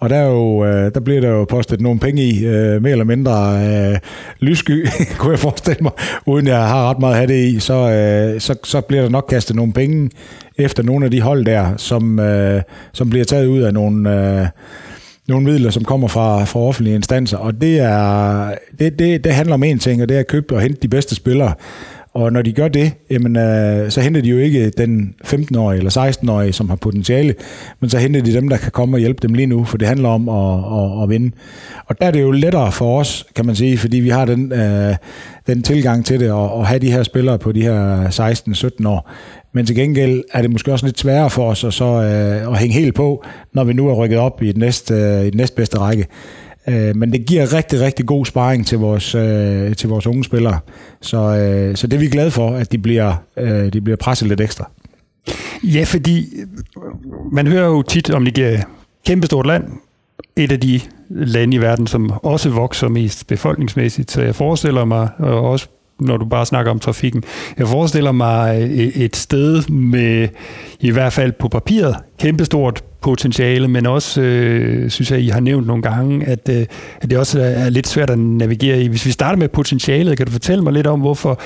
[0.00, 2.92] Og der, er jo, øh, der bliver der jo postet nogle penge i, øh, mere
[2.92, 3.98] eller mindre øh,
[4.40, 5.92] lyssky, kunne jeg forestille mig,
[6.26, 9.08] uden jeg har ret meget at have det i, så, øh, så, så bliver der
[9.08, 10.10] nok kastet nogle penge
[10.58, 14.14] efter nogle af de hold der, som, øh, som bliver taget ud af nogle...
[14.40, 14.46] Øh,
[15.28, 19.54] nogle midler, som kommer fra, fra offentlige instanser, og det, er, det, det, det handler
[19.54, 21.54] om en ting, og det er at købe og hente de bedste spillere.
[22.12, 26.08] Og når de gør det, jamen, øh, så henter de jo ikke den 15-årige eller
[26.08, 27.34] 16-årige, som har potentiale,
[27.80, 29.88] men så henter de dem, der kan komme og hjælpe dem lige nu, for det
[29.88, 31.36] handler om at, at, at vinde.
[31.86, 34.52] Og der er det jo lettere for os, kan man sige, fordi vi har den,
[34.52, 34.96] øh,
[35.46, 38.08] den tilgang til det, og, at have de her spillere på de her
[38.82, 39.10] 16-17 år.
[39.52, 42.58] Men til gengæld er det måske også lidt sværere for os at, så, øh, at
[42.58, 45.36] hænge helt på, når vi nu er rykket op i den næste, øh, i den
[45.36, 46.06] næstbedste række.
[46.68, 50.58] Øh, men det giver rigtig, rigtig god sparring til vores, øh, til vores unge spillere.
[51.00, 54.28] Så, øh, så det er vi glade for, at de bliver, øh, de bliver presset
[54.28, 54.70] lidt ekstra.
[55.64, 56.26] Ja, fordi
[57.32, 58.62] man hører jo tit om Nigeria.
[59.06, 59.64] Kæmpestort land.
[60.36, 64.10] Et af de lande i verden, som også vokser mest befolkningsmæssigt.
[64.10, 65.68] Så jeg forestiller mig, og også
[66.00, 67.24] når du bare snakker om trafikken.
[67.58, 70.28] Jeg forestiller mig øh, et sted med,
[70.80, 75.66] i hvert fald på papiret, kæmpestort potentiale, men også, øh, synes jeg, I har nævnt
[75.66, 76.66] nogle gange, at, øh,
[77.00, 78.86] at det også er lidt svært at navigere i.
[78.86, 81.40] Hvis vi starter med potentialet, kan du fortælle mig lidt om, hvorfor,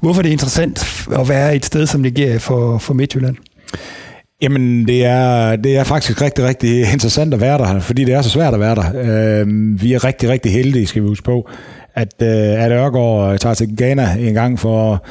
[0.00, 3.36] hvorfor det er interessant at være et sted som Nigeria for, for Midtjylland?
[4.42, 8.22] Jamen, det er, det er faktisk rigtig, rigtig interessant at være der, fordi det er
[8.22, 8.84] så svært at være der.
[8.94, 11.48] Øh, vi er rigtig, rigtig heldige, skal vi huske på
[11.98, 15.04] at, øh, at Ørgaard tager til Ghana en gang for,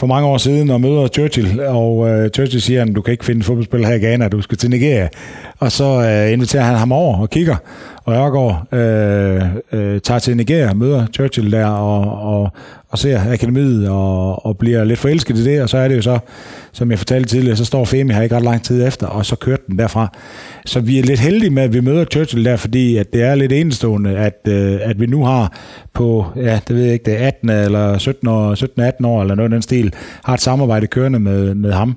[0.00, 3.24] for mange år siden og møder Churchill, og øh, Churchill siger, at du kan ikke
[3.24, 5.08] finde fodboldspiller her i Ghana, du skal til Nigeria.
[5.58, 7.56] Og så øh, inviterer han ham over og kigger,
[8.10, 9.42] og Ørgaard øh,
[9.72, 12.50] øh, tager til Nigeria, møder Churchill der og, og,
[12.88, 16.02] og ser akademiet og, og bliver lidt forelsket i det, og så er det jo
[16.02, 16.18] så,
[16.72, 19.36] som jeg fortalte tidligere, så står Femi her ikke ret lang tid efter, og så
[19.36, 20.16] kørte den derfra.
[20.66, 23.34] Så vi er lidt heldige med, at vi møder Churchill der, fordi at det er
[23.34, 25.52] lidt enestående, at, øh, at vi nu har
[25.92, 28.54] på, ja, det ved jeg ikke, det er 18 eller 17 år,
[29.00, 29.94] 17-18 år, eller noget af den stil,
[30.24, 31.96] har et samarbejde kørende med, med ham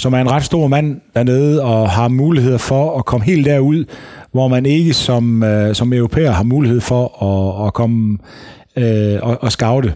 [0.00, 3.84] som er en ret stor mand dernede og har muligheder for at komme helt derud,
[4.32, 8.18] hvor man ikke som, øh, som europæer har mulighed for at, at komme
[8.76, 9.94] øh, og, og scoute.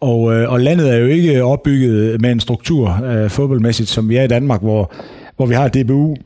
[0.00, 4.16] Og, øh, og landet er jo ikke opbygget med en struktur øh, fodboldmæssigt, som vi
[4.16, 4.92] er i Danmark, hvor,
[5.36, 6.16] hvor vi har DBU,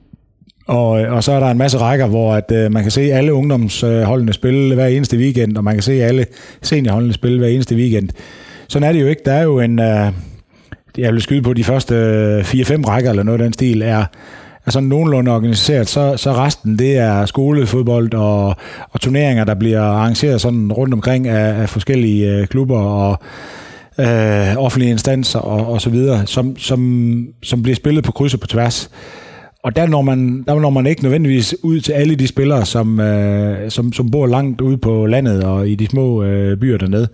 [0.66, 3.00] og, øh, og så er der en masse rækker, hvor at, øh, man kan se
[3.00, 6.26] alle ungdomsholdene spille hver eneste weekend, og man kan se alle
[6.62, 8.08] seniorholdene spille hver eneste weekend.
[8.68, 9.22] Sådan er det jo ikke.
[9.24, 9.78] Der er jo en...
[9.78, 10.12] Øh,
[10.98, 14.04] jeg vil skyde på de første øh, 4-5 rækker, eller noget af den stil, er,
[14.66, 18.56] er sådan nogenlunde organiseret, så, så resten det er skolefodbold og,
[18.90, 23.18] og turneringer, der bliver arrangeret sådan rundt omkring af, af forskellige øh, klubber og
[24.00, 28.40] øh, offentlige instanser og, og så videre, som, som, som bliver spillet på kryds og
[28.40, 28.90] på tværs.
[29.64, 33.00] Og der når, man, der når man ikke nødvendigvis ud til alle de spillere, som,
[33.00, 37.08] øh, som, som bor langt ude på landet og i de små øh, byer dernede.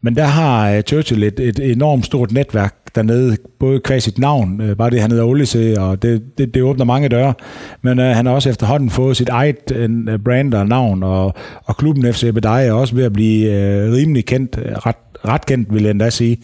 [0.00, 4.60] Men der har øh, Churchill et, et enormt stort netværk dernede, både kvæg sit navn,
[4.60, 7.34] øh, bare det han hedder Olise, og det, det, det åbner mange døre,
[7.82, 11.76] men øh, han har også efterhånden fået sit eget øh, brand og navn, og, og
[11.76, 15.74] klubben FC Bedej er også ved at blive øh, rimelig kendt, øh, ret, ret kendt
[15.74, 16.38] vil jeg endda sige.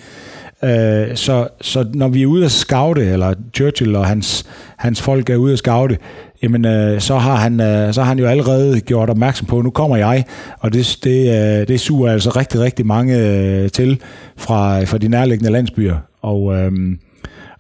[0.65, 5.31] Øh, så, så når vi er ude at scoute, eller Churchill og hans, hans folk
[5.31, 5.99] er ude at scoute,
[6.43, 9.65] jamen øh, så, har han, øh, så har han jo allerede gjort opmærksom på, at
[9.65, 10.25] nu kommer jeg,
[10.59, 11.29] og det, det,
[11.61, 14.01] øh, det suger altså rigtig, rigtig mange øh, til
[14.37, 15.97] fra, fra de nærliggende landsbyer.
[16.23, 16.73] Og, øh,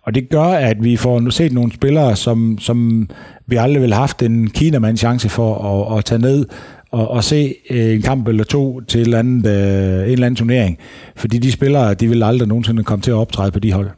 [0.02, 3.08] og det gør, at vi får set nogle spillere, som, som
[3.46, 5.54] vi aldrig ville have haft en kinamand chance for
[5.88, 6.46] at, at tage ned
[6.90, 10.26] og, og se øh, en kamp eller to til et eller andet, øh, en eller
[10.26, 10.78] anden turnering.
[11.16, 13.90] Fordi de spillere, de vil aldrig nogensinde komme til at optræde på de hold.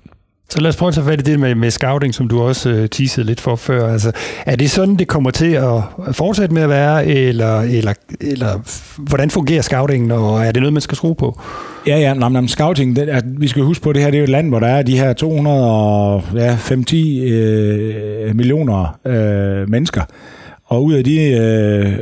[0.51, 2.71] Så lad os prøve at tage fat i det med, med scouting, som du også
[2.71, 3.93] øh, teasede lidt for før.
[3.93, 4.13] Altså,
[4.47, 5.83] er det sådan, det kommer til at
[6.13, 8.61] fortsætte med at være, eller, eller, eller
[9.09, 11.41] hvordan fungerer scoutingen, og er det noget, man skal skrue på?
[11.87, 14.17] Ja, ja, nej, nej, scouting, det, at vi skal huske på, at det her det
[14.17, 20.03] er jo et land, hvor der er de her 250 ja, øh, millioner øh, mennesker.
[20.65, 21.31] Og ud af de...
[21.31, 21.99] Øh,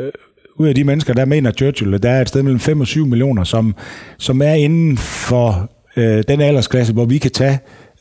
[0.56, 2.86] ud af de mennesker, der mener Churchill, at der er et sted mellem 5 og
[2.86, 3.74] 7 millioner, som,
[4.18, 7.58] som er inden for øh, den aldersklasse, hvor vi kan tage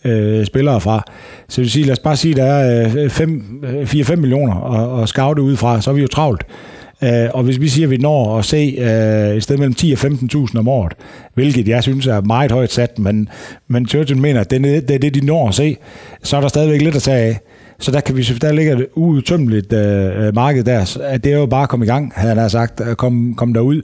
[0.08, 1.04] øh, spillere fra.
[1.50, 5.04] Så vil sige, lad os bare sige, at der er 4-5 øh, øh millioner at,
[5.04, 6.44] at scoute ud fra, så er vi jo travlt.
[7.02, 9.92] Uh, og hvis vi siger, at vi når at se uh, et sted mellem 10
[9.92, 10.94] og 15.000 om året,
[11.34, 13.30] hvilket jeg synes er meget højt sat, men,
[13.68, 15.78] men Churchill mener, at det er det, det, de når at se,
[16.24, 17.40] så er der stadigvæk lidt at tage af.
[17.80, 20.98] Så der, kan vi, der ligger et uudtømmeligt uh, marked der.
[21.04, 23.54] At det er jo bare at komme i gang, havde han sagt, at komme, komme
[23.54, 23.82] derud.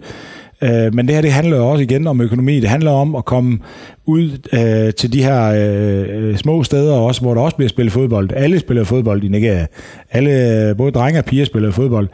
[0.63, 2.59] Øh, men det her, det handler jo også igen om økonomi.
[2.59, 3.59] Det handler om at komme
[4.05, 7.93] ud øh, til de her øh, øh små steder, også, hvor der også bliver spillet
[7.93, 8.29] fodbold.
[8.35, 9.65] Alle spiller fodbold i Nigeria.
[10.11, 12.07] Alle, øh, både drenge og piger spiller fodbold.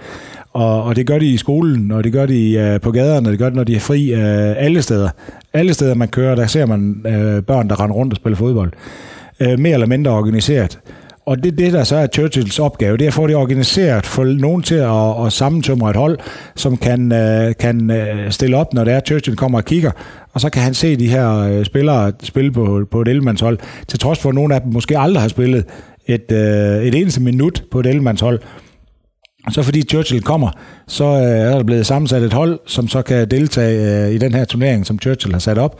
[0.53, 3.31] Og, og det gør de i skolen, og det gør de øh, på gaderne, og
[3.31, 5.09] det gør de, når de er fri øh, alle steder.
[5.53, 8.71] Alle steder, man kører, der ser man øh, børn, der render rundt og spiller fodbold.
[9.39, 10.79] Øh, mere eller mindre organiseret.
[11.29, 14.23] Og det, det der så er Churchills opgave, det er at få det organiseret, få
[14.23, 16.19] nogen til at, at sammentømre et hold,
[16.55, 19.91] som kan, øh, kan øh, stille op, når det er, Churchill kommer og kigger,
[20.33, 23.99] og så kan han se de her øh, spillere spille på, på et elmandshold, til
[23.99, 25.65] trods for, at nogle af dem måske aldrig har spillet
[26.05, 28.39] et, et eneste minut på et elmandshold.
[29.49, 30.49] Så fordi Churchill kommer,
[30.87, 34.85] så er der blevet sammensat et hold, som så kan deltage i den her turnering,
[34.85, 35.79] som Churchill har sat op.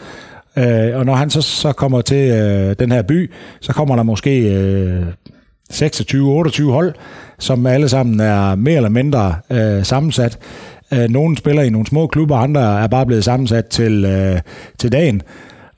[0.96, 2.30] Og når han så, så kommer til
[2.80, 3.32] den her by,
[3.62, 4.56] så kommer der måske
[5.74, 6.94] 26-28 hold,
[7.40, 10.38] som alle sammen er mere eller mindre øh, sammensat.
[10.94, 14.42] Øh, nogle spiller i nogle små klubber, andre er bare blevet sammensat til, øh,
[14.80, 15.22] til dagen.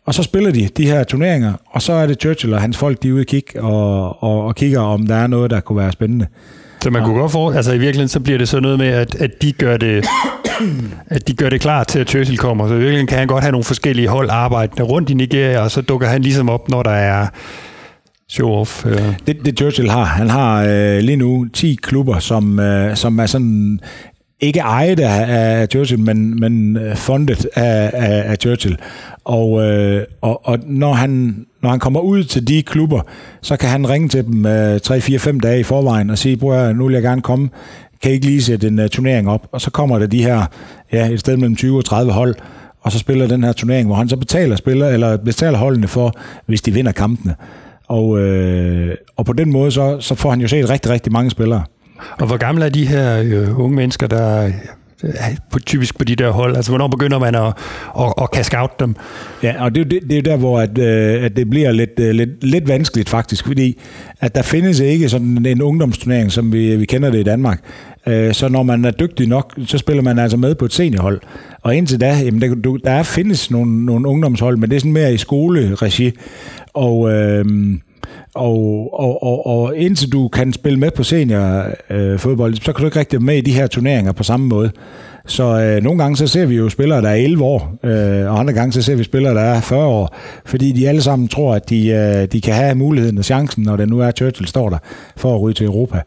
[0.06, 3.04] Og så spiller de de her turneringer, og så er det Churchill og hans folk,
[3.04, 5.78] de er ude og kigge og, og, og kigger, om der er noget, der kunne
[5.78, 6.28] være spændende.
[6.84, 9.16] Så man kunne godt få, altså i virkeligheden, så bliver det så noget med, at,
[9.16, 10.06] at de gør det
[11.08, 12.68] at de gør det klar til, at Churchill kommer.
[12.68, 15.72] Så i virkeligheden kan han godt have nogle forskellige hold arbejdende rundt i Nigeria, og
[15.72, 17.28] så dukker han ligesom op, når der er
[18.32, 18.86] show-off.
[18.86, 18.92] Ja.
[18.92, 19.14] Øh.
[19.28, 20.04] Det, det Churchill har.
[20.04, 23.80] Han har øh, lige nu 10 klubber, som, øh, som er sådan
[24.40, 28.78] ikke ejet af, af Churchill, men, men øh, fundet af, af, af Churchill.
[29.24, 33.02] Og, øh, og, og når, han, når han kommer ud til de klubber,
[33.42, 36.86] så kan han ringe til dem øh, 3-4-5 dage i forvejen og sige, bror, nu
[36.86, 37.50] vil jeg gerne komme,
[38.02, 39.48] kan I ikke lige sætte en uh, turnering op?
[39.52, 40.46] Og så kommer der de her,
[40.92, 42.36] ja, et sted mellem 20 og 30 hold,
[42.82, 46.14] og så spiller den her turnering, hvor han så betaler spiller, eller betaler holdene for,
[46.46, 47.36] hvis de vinder kampene.
[47.92, 51.32] Og, øh, og på den måde, så, så får han jo set rigtig, rigtig mange
[51.32, 51.64] spillere.
[52.20, 54.52] Og hvor gamle er de her øh, unge mennesker, der
[55.52, 56.56] på, typisk på de der hold?
[56.56, 57.54] Altså, hvornår begynder man at,
[58.00, 58.96] at, at kaske scout dem?
[59.44, 62.12] Ja, og det, det, det er der, hvor at, øh, at det bliver lidt, øh,
[62.12, 63.80] lidt, lidt vanskeligt faktisk, fordi
[64.20, 67.60] at der findes ikke sådan en ungdomsturnering, som vi, vi kender det i Danmark.
[68.08, 71.22] Øh, så når man er dygtig nok, så spiller man altså med på et seniorhold.
[71.62, 75.14] Og indtil da, jamen der, der findes nogle, nogle ungdomshold, men det er sådan mere
[75.14, 76.12] i skoleregi.
[76.74, 77.12] Og...
[77.12, 77.46] Øh,
[78.36, 82.86] og, og, og, og indtil du kan spille med på seniorfodbold, øh, så kan du
[82.86, 84.72] ikke rigtig være med i de her turneringer på samme måde.
[85.26, 88.40] Så øh, nogle gange så ser vi jo spillere, der er 11 år, øh, og
[88.40, 90.16] andre gange så ser vi spillere, der er 40 år,
[90.46, 93.76] fordi de alle sammen tror, at de, øh, de kan have muligheden og chancen, når
[93.76, 94.78] det nu er Churchill står der,
[95.18, 96.02] for at ryge til Europa.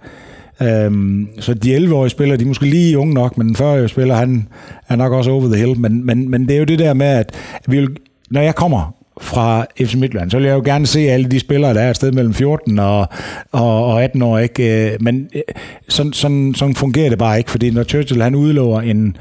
[0.62, 4.14] Øhm, så de 11-årige spillere, de er måske lige unge nok, men den 40-årige spiller,
[4.14, 4.48] han
[4.88, 5.80] er nok også over the hill.
[5.80, 7.32] Men, men, men det er jo det der med, at
[7.66, 7.88] vi vil,
[8.30, 11.74] når jeg kommer fra FC Midtjylland, så vil jeg jo gerne se alle de spillere,
[11.74, 13.08] der er et sted mellem 14 og,
[13.52, 14.38] og, og 18 år.
[14.38, 14.92] Ikke?
[14.92, 15.42] Øh, men øh,
[15.88, 19.16] sådan, sådan, sådan fungerer det bare ikke, fordi når Churchill han udlover en,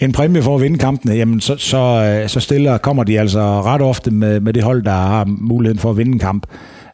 [0.00, 3.62] en præmie for at vinde kampene, jamen så, så, øh, så stiller kommer de altså
[3.62, 6.46] ret ofte med, med det hold, der har muligheden for at vinde en kamp.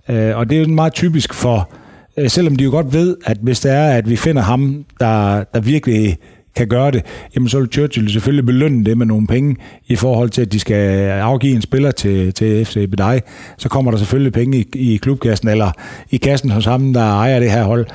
[0.09, 1.71] Og det er jo meget typisk for,
[2.29, 5.61] selvom de jo godt ved, at hvis det er, at vi finder ham, der, der
[5.61, 6.19] virkelig
[6.57, 7.03] kan gøre det,
[7.35, 10.61] jamen så vil Churchill selvfølgelig belønne det med nogle penge i forhold til, at de
[10.61, 13.21] skal afgive en spiller til, til FC Bedej.
[13.59, 15.71] Så kommer der selvfølgelig penge i, i klubkassen eller
[16.11, 17.87] i kassen hos ham, der ejer det her hold.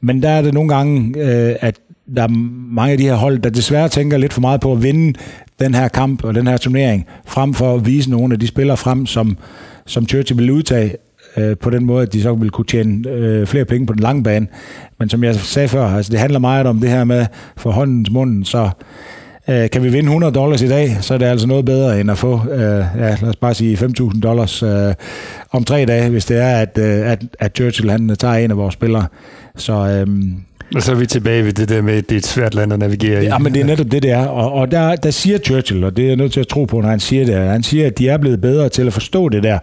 [0.00, 1.80] Men der er det nogle gange, øh, at
[2.16, 2.28] der er
[2.68, 5.18] mange af de her hold, der desværre tænker lidt for meget på at vinde
[5.60, 8.76] den her kamp og den her turnering, frem for at vise nogle af de spillere
[8.76, 9.36] frem, som,
[9.86, 10.96] som Churchill vil udtage
[11.36, 14.02] øh, på den måde, at de så vil kunne tjene øh, flere penge på den
[14.02, 14.46] lange bane.
[14.98, 18.10] Men som jeg sagde før, altså det handler meget om det her med for håndens
[18.10, 18.70] munden, så
[19.48, 22.10] øh, kan vi vinde 100 dollars i dag, så er det altså noget bedre end
[22.10, 24.94] at få, øh, ja, lad os bare sige 5.000 dollars øh,
[25.50, 28.50] om tre dage, hvis det er, at, øh, at, at Churchill han øh, tager en
[28.50, 29.06] af vores spillere.
[29.56, 30.06] Så øh,
[30.74, 32.72] og så er vi tilbage ved det der med, at det er et svært land
[32.72, 33.26] at navigere i.
[33.26, 34.26] Ja, men det er netop det, det er.
[34.26, 36.80] Og, og der, der siger Churchill, og det er jeg nødt til at tro på,
[36.80, 39.42] når han siger det, han siger, at de er blevet bedre til at forstå det
[39.42, 39.58] der,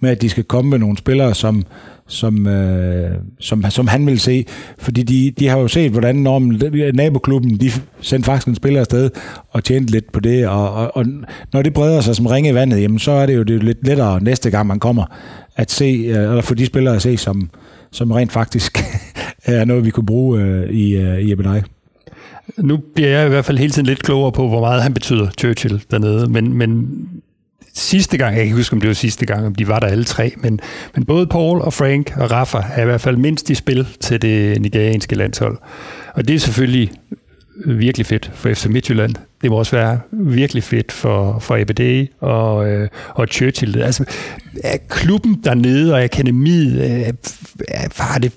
[0.00, 1.64] med at de skal komme med nogle spillere, som,
[2.06, 4.44] som, øh, som, som han vil se.
[4.78, 6.62] Fordi de, de har jo set, hvordan normen,
[6.94, 9.10] naboklubben de sendte faktisk en spiller afsted
[9.50, 10.48] og tjente lidt på det.
[10.48, 11.04] Og, og, og
[11.52, 13.86] når det breder sig som ringe i vandet, jamen, så er det jo det lidt
[13.86, 15.04] lettere næste gang, man kommer
[15.56, 17.50] at se, øh, eller få de spillere at se, som,
[17.90, 18.78] som rent faktisk
[19.44, 21.60] er noget, vi kunne bruge øh, i, øh, i Ebedei.
[22.58, 25.30] Nu bliver jeg i hvert fald hele tiden lidt klogere på, hvor meget han betyder,
[25.38, 26.26] Churchill, dernede.
[26.26, 26.88] Men, men
[27.74, 29.86] sidste gang, jeg kan ikke huske, om det var sidste gang, om de var der
[29.86, 30.60] alle tre, men,
[30.94, 34.22] men både Paul og Frank og Rafa er i hvert fald mindst i spil til
[34.22, 35.58] det nigerianske landshold.
[36.14, 36.90] Og det er selvfølgelig
[37.66, 39.14] virkelig fedt for FC Midtjylland.
[39.42, 43.82] Det må også være virkelig fedt for, for EBD og, øh, og Churchill.
[43.82, 44.04] Altså,
[44.64, 47.14] er klubben dernede og akademiet, øh,
[47.96, 48.32] har det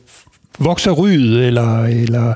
[0.60, 2.34] vokser ryget, eller, eller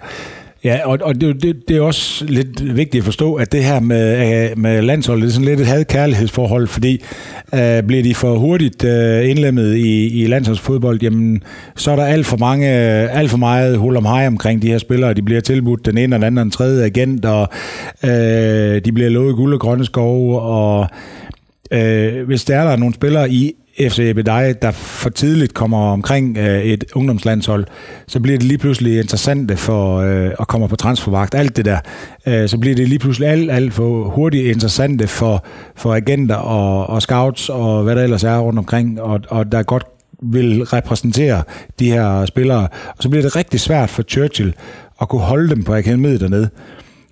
[0.63, 3.79] Ja, og, og det, det, det er også lidt vigtigt at forstå, at det her
[3.79, 7.03] med, øh, med landsholdet, det er sådan lidt et had-kærlighedsforhold, fordi
[7.53, 11.43] øh, bliver de for hurtigt øh, indlemmet i, i landsholdsfodbold, jamen,
[11.75, 14.77] så er der alt for mange, alt for meget hul om hej omkring de her
[14.77, 15.13] spillere.
[15.13, 17.49] De bliver tilbudt den ene og den anden og den tredje agent, og
[18.03, 20.87] øh, de bliver lovet guld og grønne skove, og
[21.71, 23.53] øh, hvis der er der nogle spillere i
[23.89, 27.65] FC Ebedei, der for tidligt kommer omkring øh, et ungdomslandshold,
[28.07, 31.35] så bliver det lige pludselig interessant for øh, at komme på transfervagt.
[31.35, 31.79] Alt det der.
[32.27, 36.89] Øh, så bliver det lige pludselig alt, alt for hurtigt interessante for, for agenter og,
[36.89, 39.85] og scouts og hvad der ellers er rundt omkring, og, og der godt
[40.21, 41.43] vil repræsentere
[41.79, 42.67] de her spillere.
[42.97, 44.53] Og så bliver det rigtig svært for Churchill
[45.01, 46.49] at kunne holde dem på akademiet dernede.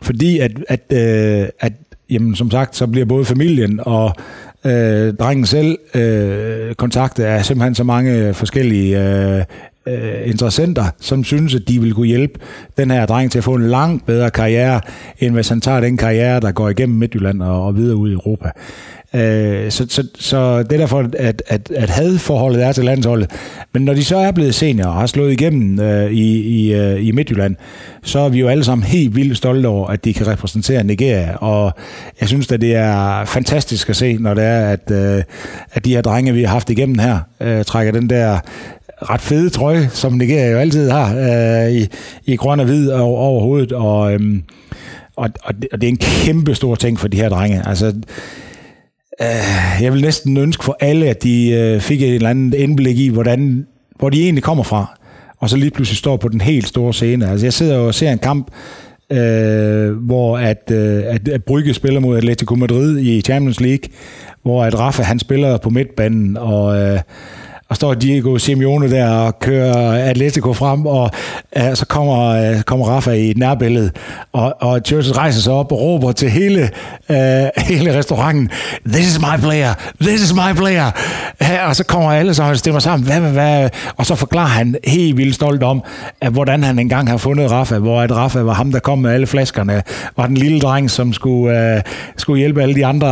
[0.01, 1.73] Fordi at, at, øh, at
[2.10, 4.15] jamen, som sagt, så bliver både familien og
[4.65, 9.43] øh, drengen selv øh, kontaktet af simpelthen så mange forskellige øh,
[9.88, 12.39] øh, interessenter, som synes, at de vil kunne hjælpe
[12.78, 14.82] den her dreng til at få en langt bedre karriere,
[15.19, 18.13] end hvis han tager den karriere, der går igennem Midtjylland og, og videre ud i
[18.13, 18.52] Europa.
[19.13, 23.32] Øh, så, så, så det er derfor, at, at, at hadforholdet er til landsholdet.
[23.74, 27.08] Men når de så er blevet senior og har slået igennem øh, i, i, øh,
[27.08, 27.56] i Midtjylland,
[28.04, 31.36] så er vi jo alle sammen helt vildt stolte over, at de kan repræsentere Nigeria.
[31.36, 31.74] Og
[32.19, 35.24] jeg synes at det er fantastisk at se, når det er, at, øh,
[35.74, 38.39] at de her drenge, vi har haft igennem her, øh, trækker den der
[39.02, 41.88] ret fede trøje, som Nigeria jo altid har, øh, i,
[42.26, 43.72] i grøn og hvid og, over hovedet.
[43.72, 44.39] Og, øh,
[45.15, 47.63] og, og, det, og det er en kæmpe stor ting for de her drenge.
[47.67, 47.93] Altså,
[49.21, 52.99] Øh, jeg vil næsten ønske for alle, at de øh, fik et eller andet indblik
[52.99, 53.67] i, hvordan,
[53.99, 54.99] hvor de egentlig kommer fra,
[55.38, 57.30] og så lige pludselig står på den helt store scene.
[57.30, 58.51] Altså jeg sidder og ser en kamp,
[59.11, 63.89] øh, hvor at, øh, at, at Brygge spiller mod Atletico Madrid i Champions League,
[64.43, 66.99] hvor at Rafa han spiller på midtbanen, og, øh,
[67.70, 71.11] og står Diego Simeone der og kører Atletico frem, og
[71.59, 73.91] uh, så kommer, uh, kommer Rafa i et nærbillede,
[74.34, 76.70] og, og Churchill rejser sig op og råber til hele,
[77.09, 77.15] uh,
[77.57, 78.49] hele restauranten,
[78.88, 80.91] this is my player, this is my player,
[81.41, 84.76] uh, og så kommer alle så stemmer sammen, hvad, hvad, hvad, og så forklarer han
[84.84, 85.84] helt vildt stolt om,
[86.22, 89.11] at hvordan han engang har fundet Rafa, hvor at Rafa var ham, der kom med
[89.11, 89.84] alle flaskerne,
[90.17, 91.82] var den lille dreng, som skulle, uh,
[92.17, 93.07] skulle hjælpe alle de andre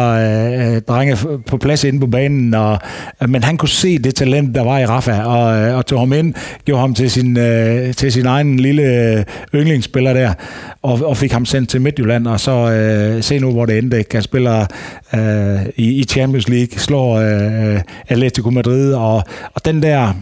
[0.76, 2.80] uh, drenge på plads inde på banen, og,
[3.22, 6.00] uh, men han kunne se det talent, der var i Rafa, og, øh, og tog
[6.00, 6.34] ham ind,
[6.66, 9.24] gjorde ham til sin, øh, til sin egen lille øh,
[9.56, 10.34] yndlingsspiller der,
[10.82, 14.06] og, og fik ham sendt til Midtjylland, og så øh, se nu, hvor det endte.
[14.12, 14.66] Han spiller
[15.14, 19.24] øh, i, i Champions League, slår øh, Atletico Madrid, og,
[19.54, 20.14] og den der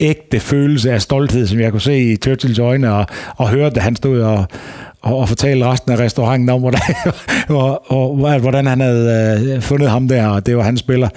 [0.00, 3.06] ægte følelse af stolthed, som jeg kunne se i Churchills øjne, og,
[3.36, 4.44] og høre, da han stod og,
[5.02, 6.80] og, og fortælle resten af restauranten om, hvordan,
[7.48, 11.08] og, og, hvordan han havde øh, fundet ham der, og det var hans spiller.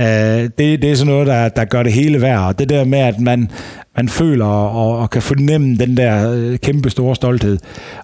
[0.00, 2.40] Uh, det, det er sådan noget, der, der gør det hele værd.
[2.40, 3.50] Og det der med, at man,
[3.96, 7.58] man føler og, og kan fornemme den der øh, kæmpe store stolthed,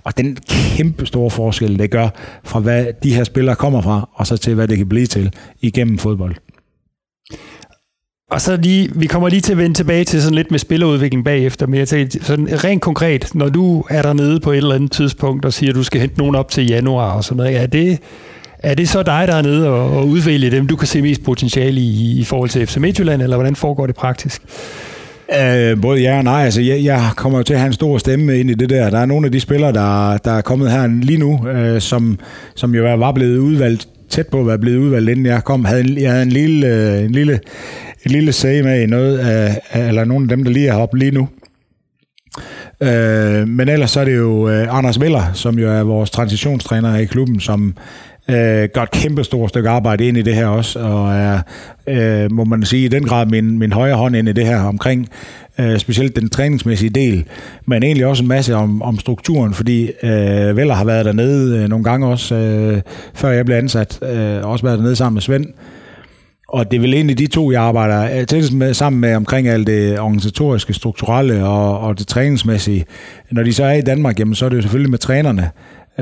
[0.05, 2.09] og den kæmpe store forskel, det gør
[2.45, 5.33] fra, hvad de her spillere kommer fra, og så til, hvad det kan blive til
[5.61, 6.35] igennem fodbold.
[8.31, 11.25] Og så lige, vi kommer lige til at vende tilbage til sådan lidt med spillerudvikling
[11.25, 14.93] bagefter, men jeg tænker, sådan rent konkret, når du er dernede på et eller andet
[14.93, 17.67] tidspunkt og siger, at du skal hente nogen op til januar og sådan noget, er
[17.67, 17.99] det,
[18.63, 21.25] er det så dig, der er nede og, og udvælge dem, du kan se mest
[21.25, 24.43] potentiale i, i forhold til FC Midtjylland, eller hvordan foregår det praktisk?
[25.29, 26.45] Uh, både ja og nej.
[26.45, 28.91] Altså, jeg, jeg kommer jo til at have en stor stemme ind i det der.
[28.91, 32.19] Der er nogle af de spillere, der, der er kommet her lige nu, uh, som,
[32.57, 35.65] som jo var blevet udvalgt tæt på at være blevet udvalgt, inden jeg kom.
[35.65, 37.41] Havde en, jeg havde en lille, øh, en lille
[38.05, 40.99] et lille sag med i noget af, eller nogle af dem, der lige er heroppe
[40.99, 41.29] lige nu.
[42.81, 46.97] Øh, men ellers så er det jo øh, Anders Miller, som jo er vores transitionstræner
[46.97, 47.75] i klubben, som
[48.29, 51.41] øh, gør et kæmpe stort stykke arbejde ind i det her også, og er,
[51.87, 54.61] øh, må man sige, i den grad min, min højre hånd ind i det her
[54.61, 55.09] omkring
[55.59, 57.25] øh, specielt den træningsmæssige del,
[57.67, 61.69] men egentlig også en masse om, om strukturen, fordi øh, Veller har været dernede øh,
[61.69, 62.81] nogle gange også, øh,
[63.15, 65.47] før jeg blev ansat, øh, også været dernede sammen med Svend,
[66.49, 69.49] og det er vel egentlig de to, jeg arbejder øh, tættest med, sammen med omkring
[69.49, 72.85] alt det organisatoriske, strukturelle og, og det træningsmæssige.
[73.31, 75.51] Når de så er i Danmark, jamen, så er det jo selvfølgelig med trænerne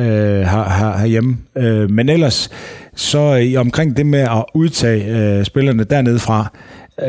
[0.00, 1.36] øh, her, her, herhjemme.
[1.56, 2.50] Øh, men ellers,
[2.94, 6.52] så i, omkring det med at udtage øh, spillerne dernede fra,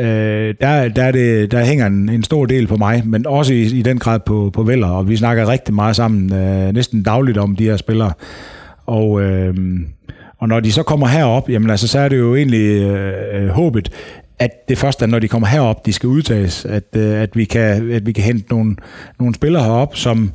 [0.00, 3.54] øh, der, der, er det, der hænger en, en stor del på mig, men også
[3.54, 7.02] i, i den grad på, på Veller, og vi snakker rigtig meget sammen, øh, næsten
[7.02, 8.12] dagligt om de her spillere.
[8.86, 9.22] Og...
[9.22, 9.54] Øh,
[10.38, 13.90] og når de så kommer herop, jamen altså, så er det jo egentlig øh, håbet,
[14.38, 17.44] at det først er, når de kommer herop, de skal udtages, at, øh, at, vi,
[17.44, 18.76] kan, at vi kan hente nogle,
[19.18, 20.32] nogle spillere herop, som,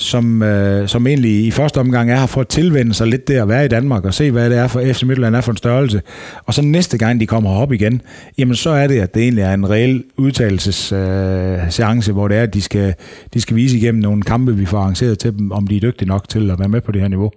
[0.00, 3.34] som, øh, som egentlig i første omgang er her for at tilvende sig lidt det
[3.34, 5.56] at være i Danmark og se, hvad det er for FC Midtjylland er for en
[5.56, 6.02] størrelse.
[6.46, 8.02] Og så næste gang, de kommer op igen,
[8.38, 12.42] jamen så er det, at det egentlig er en reel udtalelsesseance, øh, hvor det er,
[12.42, 12.94] at de skal,
[13.34, 16.08] de skal vise igennem nogle kampe, vi får arrangeret til dem, om de er dygtige
[16.08, 17.30] nok til at være med på det her niveau.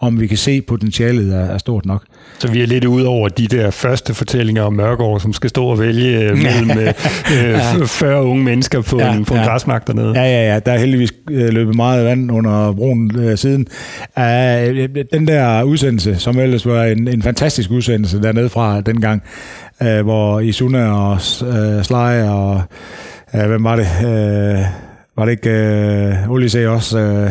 [0.00, 2.04] Om vi kan se, potentialet er, er stort nok.
[2.40, 5.66] Så vi er lidt ud over de der første fortællinger om Mørgaard, som skal stå
[5.66, 6.92] og vælge øh, mellem øh,
[7.32, 7.84] ja.
[7.84, 9.46] 40 unge mennesker på ja, en, på en ja.
[9.46, 10.12] græsmark dernede.
[10.14, 10.58] Ja, ja, ja.
[10.58, 13.66] Der er heldigvis løbet meget vand under broen øh, siden.
[14.16, 14.22] Uh,
[15.12, 19.22] den der udsendelse, som ellers var en, en fantastisk udsendelse dernede fra dengang,
[19.80, 22.62] uh, hvor Isuna og uh, Sly og
[23.34, 23.86] uh, hvem var det?
[24.00, 24.64] Uh,
[25.16, 26.98] var det ikke uh, Olise også?
[26.98, 27.30] Uh,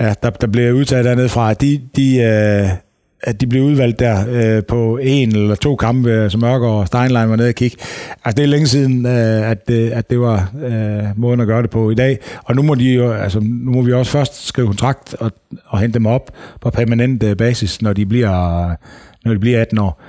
[0.00, 1.54] ja, der, der blev udtaget dernede fra.
[1.54, 2.18] De, de,
[2.62, 2.84] uh,
[3.26, 7.30] at de blev udvalgt der øh, på en eller to kampe, som Mørker og Steinlein
[7.30, 7.76] var nede og kigge.
[8.24, 11.62] Altså, det er længe siden, øh, at, det, at det var øh, måden at gøre
[11.62, 12.18] det på i dag.
[12.44, 15.32] Og nu må, de jo, altså, nu må vi også først skrive kontrakt og,
[15.66, 18.66] og hente dem op på permanent øh, basis, når de bliver,
[19.24, 20.02] når de bliver 18 år.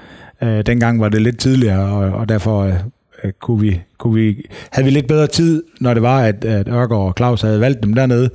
[0.43, 2.73] Øh, dengang var det lidt tidligere, og, og derfor øh,
[3.23, 6.67] øh, kunne vi, kunne vi, havde vi lidt bedre tid, når det var, at, at
[6.67, 8.29] Ørger og Claus havde valgt dem dernede,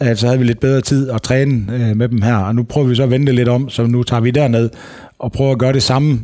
[0.00, 2.36] at så havde vi lidt bedre tid at træne øh, med dem her.
[2.36, 4.70] Og nu prøver vi så at vente lidt om, så nu tager vi derned
[5.18, 6.20] og prøver at gøre det samme,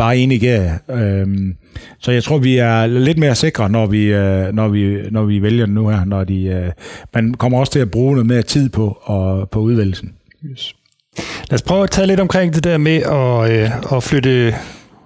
[0.00, 0.78] bare i Nigeria.
[0.90, 1.54] Øhm,
[1.98, 5.42] så jeg tror, vi er lidt mere sikre, når vi, øh, når vi, når vi
[5.42, 6.04] vælger den nu her.
[6.04, 6.72] Når de, øh,
[7.14, 10.12] man kommer også til at bruge noget mere tid på, og, på udvælgelsen.
[10.50, 10.74] Yes.
[11.50, 14.54] Lad os prøve at tale lidt omkring det der med at, øh, at flytte...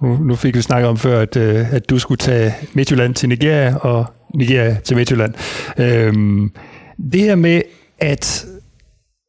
[0.01, 3.75] Nu fik vi snakket om før, at, øh, at du skulle tage Midtjylland til Nigeria,
[3.75, 4.05] og
[4.35, 5.33] Nigeria til Midtjylland.
[5.77, 6.51] Øhm,
[7.11, 7.61] det her med,
[7.99, 8.45] at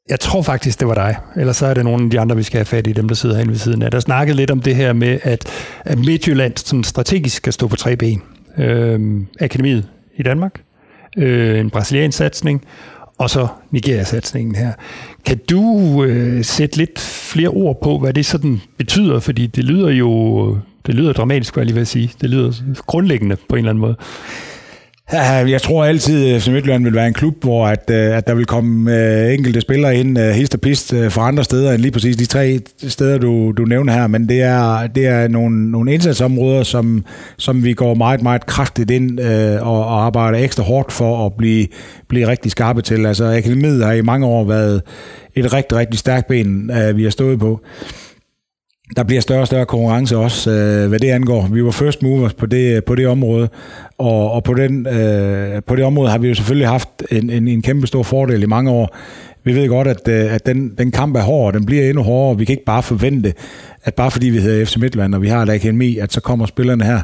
[0.08, 1.16] jeg tror faktisk, det var dig.
[1.36, 3.14] Ellers så er det nogle af de andre, vi skal have fat i, dem der
[3.14, 3.90] sidder herinde ved siden af.
[3.90, 5.44] Der snakkede lidt om det her med, at,
[5.84, 8.22] at Midtjylland sådan strategisk skal stå på tre ben.
[8.58, 10.60] Øhm, Akademiet i Danmark,
[11.16, 12.64] øh, en brasiliansk satsning,
[13.18, 14.72] og så Nigeria-satsningen her.
[15.24, 19.20] Kan du øh, sætte lidt flere ord på, hvad det sådan betyder?
[19.20, 22.12] Fordi det lyder jo Det lyder dramatisk, hvad jeg lige vil sige.
[22.20, 22.52] Det lyder
[22.86, 23.96] grundlæggende på en eller anden måde.
[25.12, 28.34] Jeg tror altid, øh, at Midtjylland vil være en klub, hvor at, øh, at der
[28.34, 32.16] vil komme øh, enkelte spillere ind, hist og pist, fra andre steder end lige præcis
[32.16, 34.06] de tre steder, du, du nævner her.
[34.06, 37.04] Men det er, det er nogle, nogle indsatsområder, som,
[37.38, 39.20] som vi går meget, meget kraftigt ind
[39.60, 41.66] og, og arbejder ekstra hårdt for at blive,
[42.08, 43.06] blive rigtig skarpe til.
[43.06, 44.82] Altså, akademiet har i mange år været
[45.34, 47.60] et rigtig, rigtig stærkt ben, vi har stået på
[48.96, 51.48] der bliver større og større konkurrence også, øh, hvad det angår.
[51.52, 53.48] Vi var first movers på det, på det område,
[53.98, 57.48] og, og på, den, øh, på det område har vi jo selvfølgelig haft en, en,
[57.48, 58.96] en kæmpe stor fordel i mange år.
[59.44, 62.02] Vi ved godt, at, øh, at den, den kamp er hård, og den bliver endnu
[62.02, 62.38] hårdere.
[62.38, 63.34] Vi kan ikke bare forvente,
[63.84, 66.46] at bare fordi vi hedder FC Midtland, og vi har et akademi, at så kommer
[66.46, 67.00] spillerne her.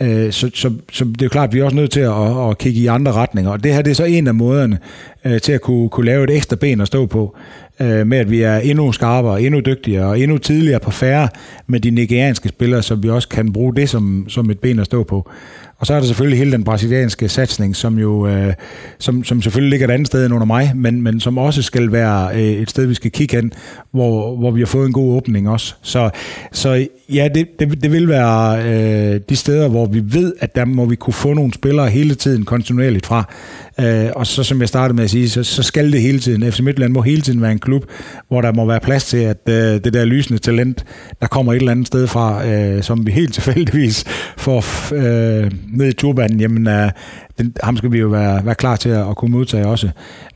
[0.00, 2.12] Øh, så, så, så det er jo klart, at vi er også nødt til at,
[2.12, 3.50] at, at kigge i andre retninger.
[3.50, 4.78] Og det her det er så en af måderne
[5.24, 7.36] øh, til at kunne, kunne lave et ekstra ben at stå på
[7.80, 11.28] øh, med at vi er endnu skarpere, endnu dygtigere og endnu tidligere på færre
[11.66, 14.86] med de nigerianske spillere, så vi også kan bruge det som, som et ben at
[14.86, 15.30] stå på.
[15.78, 18.54] Og så er der selvfølgelig hele den brasilianske satsning, som jo øh,
[18.98, 21.92] som, som selvfølgelig ligger et andet sted end under mig, men, men som også skal
[21.92, 23.52] være øh, et sted, vi skal kigge hen,
[23.90, 25.74] hvor, hvor vi har fået en god åbning også.
[25.82, 26.10] Så,
[26.52, 30.64] så ja, det, det, det vil være øh, de steder, hvor vi ved, at der
[30.64, 33.32] må vi kunne få nogle spillere hele tiden kontinuerligt fra.
[33.80, 36.52] Øh, og så som jeg startede med at sige, så, så skal det hele tiden.
[36.52, 37.84] FC Midtland må hele tiden være en klub,
[38.28, 40.84] hvor der må være plads til, at øh, det der lysende talent,
[41.20, 44.04] der kommer et eller andet sted fra, øh, som vi helt tilfældigvis
[44.36, 44.64] får
[44.94, 46.90] øh, ned i turbanen, jamen øh,
[47.38, 49.88] den, ham skal vi jo være, være klar til at, at kunne modtage også.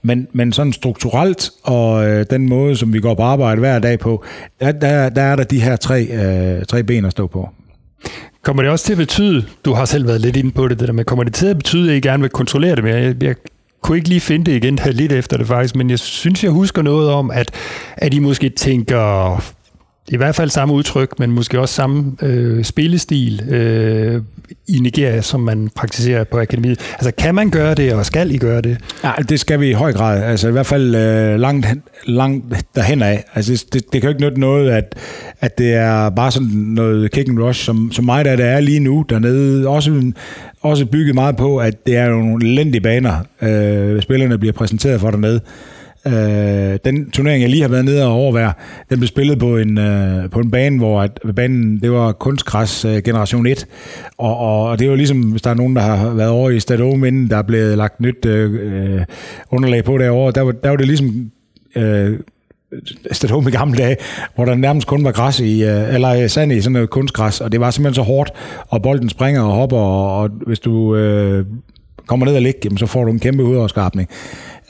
[0.02, 3.98] Men, men sådan strukturelt, og øh, den måde, som vi går på arbejde hver dag
[3.98, 4.24] på,
[4.60, 7.48] der, der, der er der de her tre, øh, tre ben at stå på.
[8.42, 10.88] Kommer det også til at betyde, du har selv været lidt inde på det, det
[10.88, 12.96] der med, kommer det til at betyde, at I gerne vil kontrollere det mere?
[12.96, 13.34] Jeg, jeg
[13.82, 16.52] kunne ikke lige finde det igen her lidt efter det faktisk, men jeg synes, jeg
[16.52, 17.50] husker noget om, at,
[17.96, 19.42] at I måske tænker
[20.10, 24.22] i hvert fald samme udtryk, men måske også samme øh, spillestil øh,
[24.68, 26.80] i Nigeria, som man praktiserer på akademiet.
[26.92, 28.78] Altså, kan man gøre det, og skal I gøre det?
[29.04, 30.22] Ja, det skal vi i høj grad.
[30.22, 31.66] Altså, i hvert fald øh, langt,
[32.06, 32.44] langt
[32.74, 33.24] derhen af.
[33.34, 34.94] Altså, det, det kan jo ikke nytte noget, at,
[35.40, 38.60] at det er bare sådan noget kick and rush, som, som mig, der det er
[38.60, 39.68] lige nu dernede.
[39.68, 40.12] Også,
[40.60, 45.10] også bygget meget på, at det er nogle elendige baner, øh, spillerne bliver præsenteret for
[45.10, 45.40] dernede.
[46.06, 48.52] Øh, den turnering, jeg lige har været nede og overvære,
[48.90, 52.84] den blev spillet på en, øh, på en bane, hvor at banen, det var kunstgræs
[52.84, 53.66] øh, generation 1,
[54.18, 56.60] og, og, og det var ligesom, hvis der er nogen, der har været over i
[56.60, 59.04] Stadome, inden der er blevet lagt nyt øh, øh,
[59.50, 61.30] underlag på derovre, der var, der var det ligesom
[61.76, 62.18] øh,
[63.12, 63.96] Stadome i gamle dage,
[64.34, 67.40] hvor der nærmest kun var græs i, øh, eller øh, sand i sådan noget kunstgræs,
[67.40, 68.30] og det var simpelthen så hårdt,
[68.68, 71.44] og bolden springer og hopper, og, og hvis du øh,
[72.06, 74.08] kommer ned og ligger, så får du en kæmpe udafskarpning.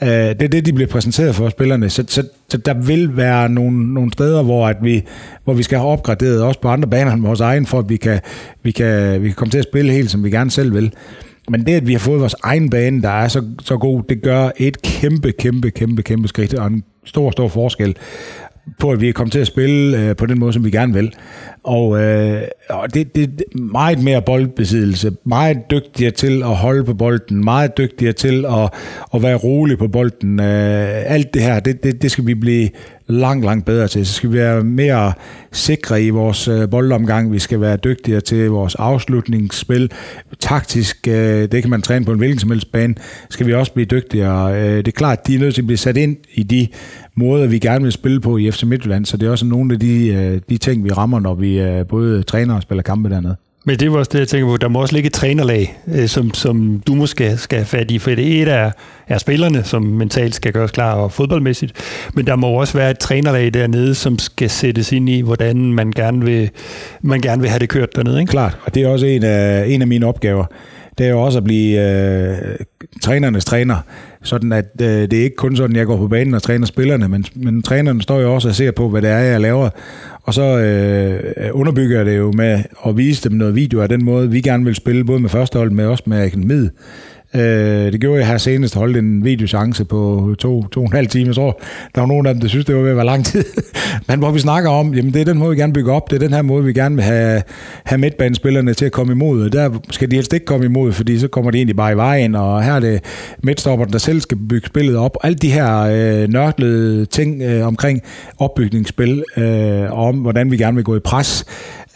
[0.03, 1.89] Øh, det er det, de bliver præsenteret for spillerne.
[1.89, 5.03] Så, så, så der vil være nogle, nogle steder, hvor, at vi,
[5.43, 7.97] hvor vi skal have opgraderet også på andre baner end vores egen, for at vi
[7.97, 8.19] kan,
[8.63, 10.93] vi, kan, vi kan komme til at spille helt, som vi gerne selv vil.
[11.49, 14.21] Men det, at vi har fået vores egen bane, der er så, så god, det
[14.21, 17.95] gør et kæmpe, kæmpe, kæmpe, kæmpe skridt og en stor, stor forskel
[18.79, 20.93] på, at vi er kommet til at spille øh, på den måde, som vi gerne
[20.93, 21.13] vil.
[21.63, 27.43] Og, øh, og det, det meget mere boldbesiddelse, meget dygtigere til at holde på bolden,
[27.43, 28.69] meget dygtigere til at,
[29.13, 30.39] at være rolig på bolden.
[30.39, 32.69] Øh, alt det her, det, det, det skal vi blive
[33.07, 34.05] langt, langt bedre til.
[34.05, 35.13] Så skal vi være mere
[35.51, 37.31] sikre i vores øh, boldomgang.
[37.31, 39.91] Vi skal være dygtigere til vores afslutningsspil.
[40.39, 42.95] Taktisk, øh, det kan man træne på en hvilken som helst bane,
[43.29, 44.55] skal vi også blive dygtigere.
[44.55, 46.67] Øh, det er klart, de er nødt til at blive sat ind i de
[47.15, 49.79] måder, vi gerne vil spille på i FC Midtjylland, så det er også nogle af
[49.79, 53.35] de, øh, de ting, vi rammer, når vi øh, både træner og spiller kampe dernede.
[53.65, 54.57] Men det var også det, jeg tænker på.
[54.57, 57.99] Der må også ligge et trænerlag, øh, som, som du måske skal have fat i,
[57.99, 58.71] for det et er,
[59.07, 61.73] er spillerne, som mentalt skal gøres klar og fodboldmæssigt,
[62.13, 65.91] men der må også være et trænerlag dernede, som skal sættes ind i, hvordan man
[65.91, 66.49] gerne vil,
[67.01, 68.19] man gerne vil have det kørt dernede.
[68.19, 68.29] Ikke?
[68.31, 70.45] Klart, og det er også en af, en af mine opgaver.
[70.97, 72.37] Det er jo også at blive øh,
[73.01, 73.75] trænernes træner,
[74.23, 77.07] sådan at øh, det er ikke kun sådan, jeg går på banen og træner spillerne,
[77.07, 79.69] men, men trænerne står jo også og ser på, hvad det er, jeg laver,
[80.23, 84.05] og så øh, underbygger jeg det jo med at vise dem noget video af den
[84.05, 86.71] måde, vi gerne vil spille, både med førstehold, men også med akademiet.
[87.35, 91.07] Øh, det gjorde jeg her senest, holdt en videochance på to, to og en halv
[91.07, 91.27] time.
[91.27, 91.61] Jeg tror,
[91.95, 93.43] der var nogen af dem, der synes, det var ved at være lang tid.
[94.07, 96.09] Men hvor vi snakker om, jamen det er den måde, vi gerne bygger op.
[96.09, 97.41] Det er den her måde, vi gerne vil have,
[97.85, 99.45] have midtbanespillerne til at komme imod.
[99.45, 101.97] Og der skal de helst ikke komme imod, fordi så kommer de egentlig bare i
[101.97, 102.35] vejen.
[102.35, 103.03] Og her er det
[103.43, 105.17] midtstopperen, der selv skal bygge spillet op.
[105.23, 108.01] Alle de her øh, nørklede ting øh, omkring
[108.37, 111.45] opbygningsspil, øh, og om hvordan vi gerne vil gå i pres,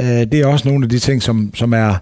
[0.02, 2.02] øh, det er også nogle af de ting, som, som er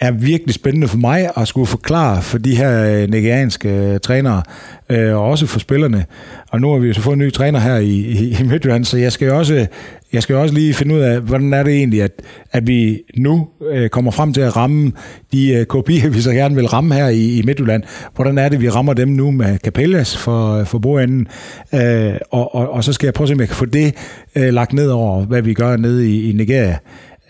[0.00, 4.42] er virkelig spændende for mig at skulle forklare for de her øh, nigerianske øh, trænere,
[4.90, 6.04] øh, og også for spillerne.
[6.50, 8.84] Og nu har vi jo så fået en ny træner her i, i, i Midtjylland,
[8.84, 9.66] så jeg skal jo også
[10.12, 12.12] jeg skal også lige finde ud af, hvordan er det egentlig, at,
[12.52, 14.92] at vi nu øh, kommer frem til at ramme
[15.32, 17.82] de øh, kopier, vi så gerne vil ramme her i, i Midtjylland.
[18.14, 21.28] Hvordan er det, vi rammer dem nu med Capellas for, øh, for bordenden?
[21.74, 23.94] Øh, og, og, og så skal jeg prøve at se, om jeg kan få det
[24.36, 26.76] øh, lagt ned over, hvad vi gør nede i, i Nigeria.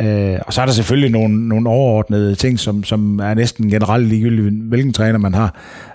[0.00, 4.08] Øh, og så er der selvfølgelig nogle, nogle overordnede ting, som, som er næsten generelt
[4.08, 5.54] ligegyldigt, hvilken træner man har.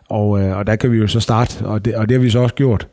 [0.09, 2.29] Og, øh, og der kan vi jo så starte, og det, og det har vi
[2.29, 2.87] så også gjort.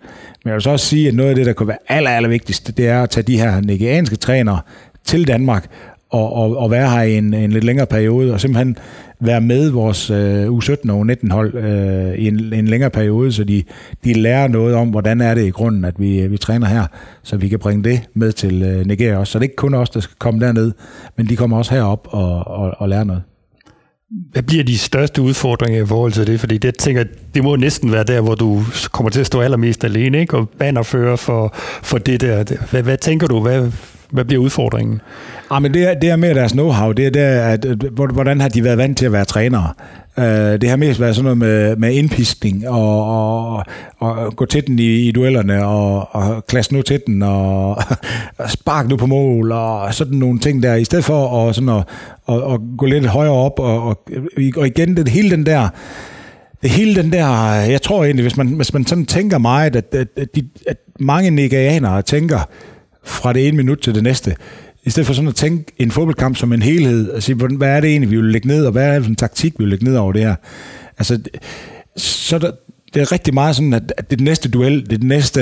[0.45, 2.29] Men jeg vil så også sige, at noget af det, der kunne være aller, aller
[2.29, 4.61] vigtigst, det er at tage de her nigerianske trænere
[5.05, 5.71] til Danmark
[6.11, 8.77] og, og, og være her i en, en lidt længere periode, og simpelthen
[9.23, 13.62] være med vores øh, U17 og U19-hold øh, i en, en længere periode, så de,
[14.05, 16.87] de lærer noget om, hvordan er det i grunden, at vi, vi træner her,
[17.23, 19.31] så vi kan bringe det med til øh, Nigeria også.
[19.33, 20.73] Så det er ikke kun os, der skal komme derned,
[21.16, 23.23] men de kommer også herop og, og, og lære noget.
[24.33, 26.41] Hvad bliver de største udfordringer i forhold til det?
[26.41, 27.05] Fordi det, tænker,
[27.35, 28.62] det må næsten være der, hvor du
[28.93, 30.37] kommer til at stå allermest alene, ikke?
[30.37, 32.45] og bannerfører for, for det der.
[32.70, 33.41] Hvad, hvad tænker du?
[33.41, 33.70] Hvad,
[34.13, 35.01] hvad bliver udfordringen?
[35.53, 36.93] Ja, men det, er, det her med deres know-how.
[36.93, 37.65] Det er der, at,
[38.13, 39.73] hvordan har de været vant til at være trænere?
[40.17, 43.65] Uh, det har mest været sådan noget med, med indpiskning og, og,
[43.99, 47.71] og gå til den i, i duellerne og, og klasse nu til den og,
[48.39, 50.75] og spark nu på mål og sådan nogle ting der.
[50.75, 51.85] I stedet for at, sådan at,
[52.29, 54.09] at, at gå lidt højere op og, og,
[54.57, 55.69] og igen, det, hele den der
[56.63, 59.95] det hele den der, jeg tror egentlig, hvis man, hvis man sådan tænker meget, at,
[59.95, 62.49] at, at, de, at mange nigerianere tænker,
[63.05, 64.37] fra det ene minut til det næste.
[64.85, 67.81] I stedet for sådan at tænke en fodboldkamp som en helhed, og sige, hvad er
[67.81, 69.71] det egentlig, vi vil lægge ned, og hvad er det for en taktik, vi vil
[69.71, 70.35] lægge ned over det her.
[70.99, 71.21] Altså,
[71.97, 72.51] så der,
[72.95, 75.41] det er rigtig meget sådan, at, det er næste duel, det er næste,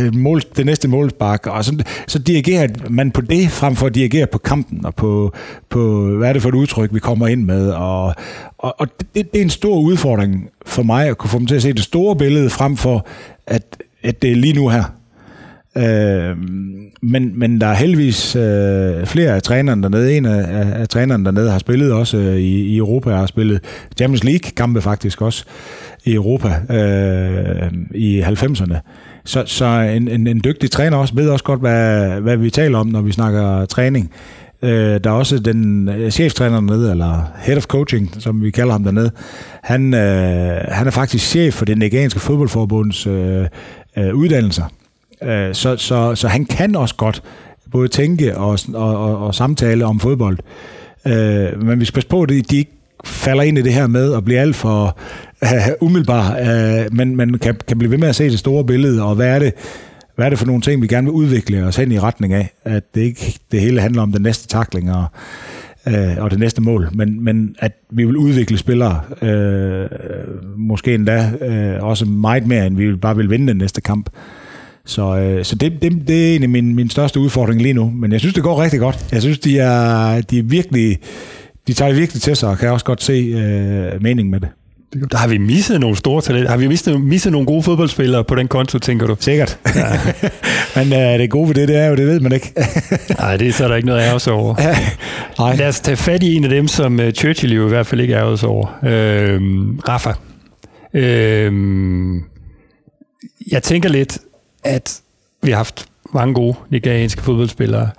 [0.00, 3.94] øh, mål, det næste målspark, og sådan, så dirigerer man på det, frem for at
[3.94, 5.34] dirigere på kampen, og på,
[5.68, 8.14] på hvad er det for et udtryk, vi kommer ind med, og,
[8.58, 11.54] og, og det, det er en stor udfordring for mig, at kunne få dem til
[11.54, 13.06] at se det store billede, frem for,
[13.46, 15.01] at, at det er lige nu her.
[15.76, 16.36] Øh,
[17.02, 20.16] men, men der er heldigvis øh, flere af trænerne dernede.
[20.16, 23.60] En af, af, af trænerne dernede har spillet også øh, i, i Europa, har spillet
[23.96, 25.44] Champions League-kampe faktisk også
[26.04, 28.76] i Europa øh, i 90'erne.
[29.24, 32.78] Så, så en, en, en dygtig træner også ved også godt, hvad, hvad vi taler
[32.78, 34.10] om, når vi snakker træning.
[34.62, 38.72] Øh, der er også den øh, cheftræner dernede, eller head of coaching, som vi kalder
[38.72, 39.10] ham dernede.
[39.62, 43.46] Han, øh, han er faktisk chef for det nigerianske fodboldforbunds øh,
[43.98, 44.64] øh, uddannelser.
[45.24, 47.22] Øh, så, så, så han kan også godt
[47.72, 50.38] både tænke og, og, og, og samtale om fodbold.
[51.06, 52.72] Øh, men vi skal passe på, at de ikke
[53.04, 54.98] falder ind i det her med at blive alt for
[55.42, 55.48] uh,
[55.86, 59.14] umiddelbar, uh, men man kan, kan blive ved med at se det store billede, og
[59.14, 59.52] hvad er det,
[60.14, 62.52] hvad er det for nogle ting, vi gerne vil udvikle os hen i retning af,
[62.64, 65.04] at det ikke det hele handler om den næste takling og,
[65.88, 69.88] øh, og det næste mål, men, men at vi vil udvikle spillere, øh,
[70.56, 74.10] måske endda øh, også meget mere, end vi bare vil vinde den næste kamp.
[74.86, 77.90] Så, øh, så det, det, det er egentlig min, min største udfordring lige nu.
[77.90, 79.06] Men jeg synes, det går rigtig godt.
[79.12, 80.98] Jeg synes, de er, de er virkelig...
[81.66, 84.48] De tager virkelig til sig, og kan også godt se øh, mening med det.
[85.10, 86.50] Der har vi misset nogle store talenter.
[86.50, 89.16] Har vi misset, misset nogle gode fodboldspillere på den konto, tænker du?
[89.20, 89.58] Sikkert.
[89.76, 89.86] Ja.
[90.76, 92.52] Men øh, det gode ved det, det er jo, det ved man ikke.
[93.18, 94.54] Nej, det er så der ikke noget ærgelse over.
[95.38, 95.56] Nej.
[95.56, 98.00] Lad os tage fat i en af dem, som uh, Churchill jo i hvert fald
[98.00, 98.78] ikke ærgelse over.
[98.84, 99.40] Øh,
[99.88, 100.12] Rafa.
[100.94, 101.52] Øh,
[103.50, 104.18] jeg tænker lidt,
[104.62, 105.00] at
[105.42, 107.90] vi har haft mange gode nigerianske fodboldspillere.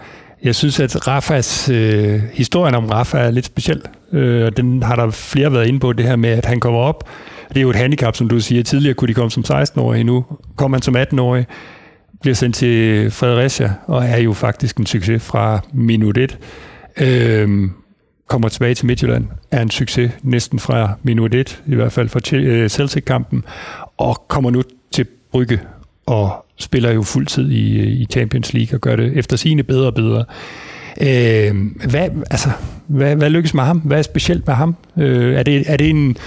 [0.43, 4.95] Jeg synes, at Rafas, øh, historien om Rafa er lidt speciel, øh, og den har
[4.95, 7.09] der flere været inde på, det her med, at han kommer op.
[7.49, 8.63] Det er jo et handicap, som du siger.
[8.63, 11.45] Tidligere kunne de komme som 16-årige, nu kommer han som 18-årig,
[12.21, 16.37] bliver sendt til Fredericia, og er jo faktisk en succes fra minut 1.
[16.97, 17.69] Øh,
[18.27, 22.19] kommer tilbage til Midtjylland, er en succes næsten fra minut 1, i hvert fald for
[22.33, 23.43] øh, Celtic-kampen,
[23.97, 25.59] og kommer nu til Brygge
[26.05, 29.87] og spiller jo fuldtid i, øh, i Champions League og gør det efter sine bedre
[29.87, 30.25] og bedre.
[31.01, 31.55] Øh,
[31.89, 32.49] hvad, altså,
[32.87, 33.77] hvad, hvad lykkes med ham?
[33.77, 34.75] Hvad er specielt med ham?
[34.97, 36.17] Øh, er, det, er, det en,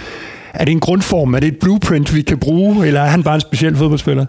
[0.55, 1.35] er det en grundform?
[1.35, 2.87] Er det et blueprint, vi kan bruge?
[2.87, 4.27] Eller er han bare en speciel fodboldspiller?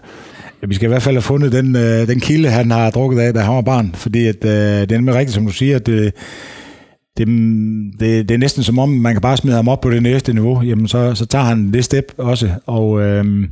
[0.62, 3.20] Ja, vi skal i hvert fald have fundet den, øh, den kilde, han har drukket
[3.20, 3.90] af, da han var barn.
[3.94, 6.14] Fordi at, øh, det er nemlig rigtigt, som du siger, at det,
[7.18, 7.26] det,
[8.00, 10.32] det, det er næsten som om, man kan bare smide ham op på det næste
[10.32, 10.62] niveau.
[10.62, 12.50] Jamen, så, så tager han det step også.
[12.66, 13.02] Og...
[13.02, 13.48] Øh,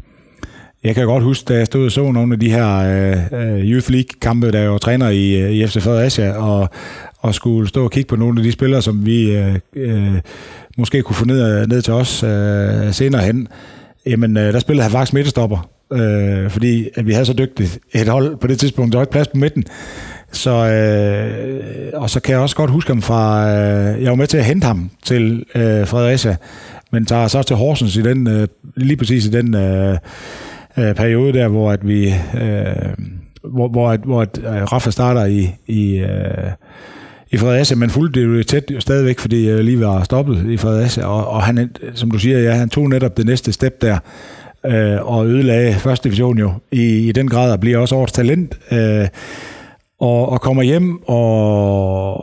[0.86, 3.70] jeg kan godt huske, da jeg stod og så nogle af de her øh, øh
[3.70, 6.68] Youth League-kampe, der jeg var træner i, øh, i FC Fredericia, og,
[7.18, 10.14] og skulle stå og kigge på nogle af de spillere, som vi øh, øh,
[10.78, 13.48] måske kunne få ned, ned til os øh, senere hen.
[14.06, 18.08] Jamen, øh, der spillede han faktisk midtstopper, øh, fordi at vi havde så dygtigt et
[18.08, 18.92] hold på det tidspunkt.
[18.92, 19.64] Der var ikke plads på midten.
[20.32, 23.50] Så, øh, og så kan jeg også godt huske ham fra...
[23.50, 26.36] Øh, jeg var med til at hente ham til øh, Fredericia,
[26.92, 29.54] men tager så til Horsens i den, øh, lige præcis i den...
[29.54, 29.98] Øh,
[30.78, 33.06] øh, periode der, hvor at vi øh,
[33.52, 36.50] hvor, hvor, hvor at, øh, Rafa starter i, i, øh,
[37.30, 41.04] i Fredericia, men fulgte det jo tæt stadigvæk, fordi jeg lige var stoppet i Fredericia,
[41.04, 43.98] og, og han, som du siger, ja, han tog netop det næste step der,
[44.66, 48.58] øh, og ødelagde første division jo i, i den grad, og bliver også årets talent,
[48.72, 49.08] øh,
[50.00, 52.14] og, og kommer hjem, og,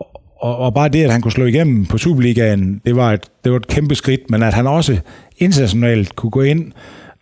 [0.43, 3.51] og, og bare det, at han kunne slå igennem på Superligaen, det var et, det
[3.51, 4.97] var et kæmpe skridt, men at han også
[5.37, 6.71] internationalt kunne gå ind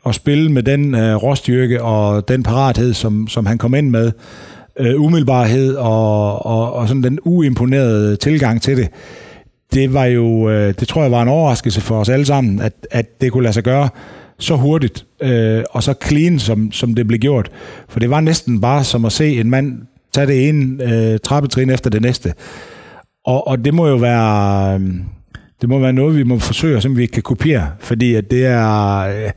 [0.04, 4.12] og spille med den øh, råstyrke og den parathed, som, som han kom ind med,
[4.80, 8.90] øh, umiddelbarhed og, og, og sådan den uimponerede tilgang til det,
[9.74, 12.74] det var jo, øh, det tror jeg var en overraskelse for os alle sammen, at,
[12.92, 13.90] at det kunne lade sig gøre
[14.40, 17.52] så hurtigt øh, og så clean, som, som det blev gjort.
[17.90, 19.82] For det var næsten bare som at se en mand
[20.14, 22.34] tage det ene øh, trappetrin efter det næste.
[23.26, 24.80] Og, og det må jo være...
[24.80, 24.90] Øh,
[25.62, 28.98] det må være noget, vi må forsøge, som vi kan kopiere, fordi at det er,
[28.98, 29.30] øh,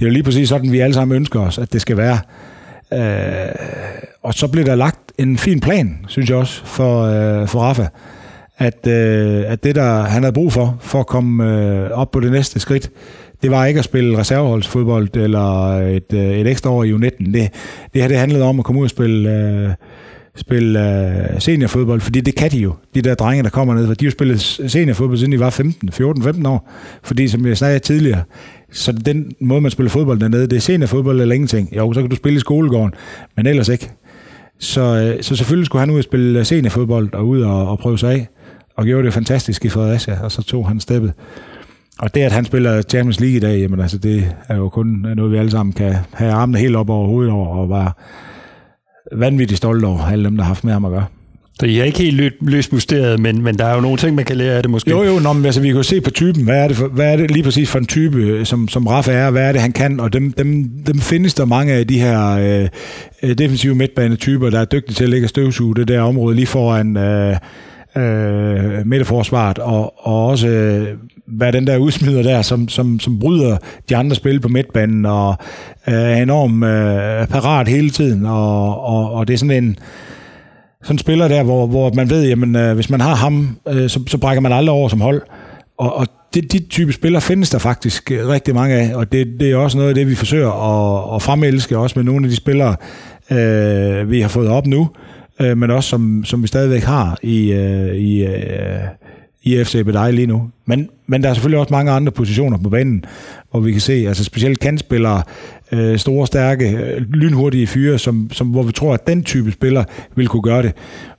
[0.00, 2.18] det er jo lige præcis sådan, vi alle sammen ønsker os, at det skal være.
[2.92, 3.54] Øh,
[4.22, 7.86] og så bliver der lagt en fin plan, synes jeg også, for, øh, for Rafa.
[8.58, 12.20] At, øh, at det, der han havde brug for, for at komme øh, op på
[12.20, 12.90] det næste skridt,
[13.42, 17.32] det var ikke at spille reserveholdsfodbold eller et, øh, et ekstra år i U19.
[17.32, 17.50] Det,
[17.94, 19.70] det her det handlede om at komme ud og spille, øh,
[20.36, 20.98] spille
[21.34, 23.86] øh, seniorfodbold, fordi det kan de jo, de der drenge, der kommer ned.
[23.86, 26.70] For de har jo spillet seniorfodbold, siden de var 15, 14-15 år.
[27.02, 28.22] Fordi, som jeg sagde tidligere,
[28.72, 31.76] så den måde, man spiller fodbold dernede, det er seniorfodbold eller ingenting.
[31.76, 32.94] Jo, så kan du spille i skolegården,
[33.36, 33.90] men ellers ikke.
[34.58, 37.98] Så, øh, så selvfølgelig skulle han ud og spille seniorfodbold og ud og, og prøve
[37.98, 38.28] sig af.
[38.76, 41.12] Og gjorde det fantastisk i Fredericia, og så tog han steppet.
[41.98, 45.06] Og det, at han spiller Champions League i dag, jamen altså, det er jo kun
[45.16, 47.92] noget, vi alle sammen kan have armene helt op over hovedet over, og være
[49.16, 51.06] vanvittigt stolte over alle dem, der har haft med ham at gøre.
[51.60, 54.24] Så I er ikke helt løst mysteriet, men, men der er jo nogle ting, man
[54.24, 54.90] kan lære af det måske.
[54.90, 56.44] Jo, jo, nå, men, altså, vi kan jo se på typen.
[56.44, 58.86] Hvad er, det for, hvad er det lige præcis for en type, øh, som, som
[58.86, 59.30] Rafa er?
[59.30, 60.00] Hvad er det, han kan?
[60.00, 62.68] Og dem, dem, dem findes der mange af de her øh,
[63.22, 66.96] øh defensive midtbanetyper, der er dygtige til at lægge støvsuge det der område lige foran
[66.96, 67.36] øh,
[67.96, 70.86] øh, midterforsvaret, og, og også øh,
[71.26, 73.56] hvad den der udsmider der, som, som, som bryder
[73.88, 75.36] de andre spil på midtbanen, og
[75.88, 79.78] øh, er enormt øh, parat hele tiden, og, og, og det er sådan en
[80.82, 83.88] sådan en spiller der, hvor, hvor man ved, jamen øh, hvis man har ham, øh,
[83.88, 85.22] så, så brækker man aldrig over som hold,
[85.78, 89.26] og, og det, de type spillere findes der faktisk øh, rigtig mange af, og det,
[89.40, 92.30] det er også noget af det, vi forsøger at, at fremelske, også med nogle af
[92.30, 92.76] de spillere,
[93.30, 94.88] øh, vi har fået op nu,
[95.40, 98.80] øh, men også som, som vi stadigvæk har i, øh, i, øh,
[99.42, 100.50] i FC Bedej lige nu.
[100.66, 103.04] Men, men der er selvfølgelig også mange andre positioner på banen,
[103.50, 105.22] hvor vi kan se, altså specielt kantspillere,
[105.72, 109.84] øh, store, stærke, øh, lynhurtige fyre, som, som, hvor vi tror, at den type spiller
[110.16, 110.72] vil kunne gøre det.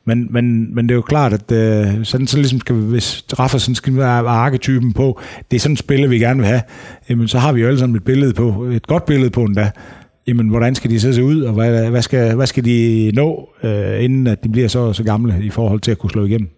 [0.05, 3.75] Men, men, men det er jo klart, at øh, sådan, så ligesom skal, hvis Raffersen
[3.75, 5.19] skal være arketypen på,
[5.51, 6.61] det er sådan et spiller, vi gerne vil have,
[7.09, 9.71] jamen, så har vi jo alle sammen et billede på, et godt billede på endda.
[10.27, 13.49] Jamen, hvordan skal de så se ud, og hvad, hvad, skal, hvad skal de nå,
[13.63, 16.49] øh, inden at de bliver så, så gamle i forhold til at kunne slå igennem?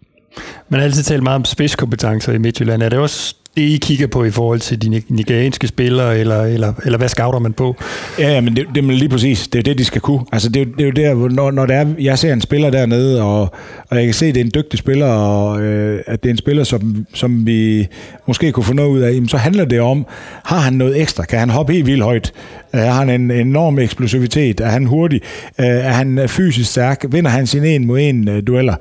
[0.69, 2.83] Man har altid talt meget om spidskompetencer i Midtjylland.
[2.83, 6.73] Er det også det, I kigger på i forhold til de nigerianske spillere, eller, eller,
[6.85, 7.75] eller hvad scouter man på?
[8.19, 9.47] Ja, ja men det, det er lige præcis.
[9.47, 10.25] Det er det, de skal kunne.
[10.31, 12.69] Altså, det, er, det er jo der, når, når det er, jeg ser en spiller
[12.69, 13.41] dernede, og,
[13.89, 16.33] og jeg kan se, at det er en dygtig spiller, og øh, at det er
[16.33, 17.87] en spiller, som, som vi
[18.27, 20.05] måske kunne få noget ud af, jamen, så handler det om,
[20.43, 21.23] har han noget ekstra?
[21.23, 22.33] Kan han hoppe helt vildt højt?
[22.75, 24.59] Øh, er han en enorm eksplosivitet?
[24.59, 25.21] Er han hurtig?
[25.59, 27.05] Øh, er han øh, fysisk stærk?
[27.09, 28.75] Vinder han sin en mod en dueller?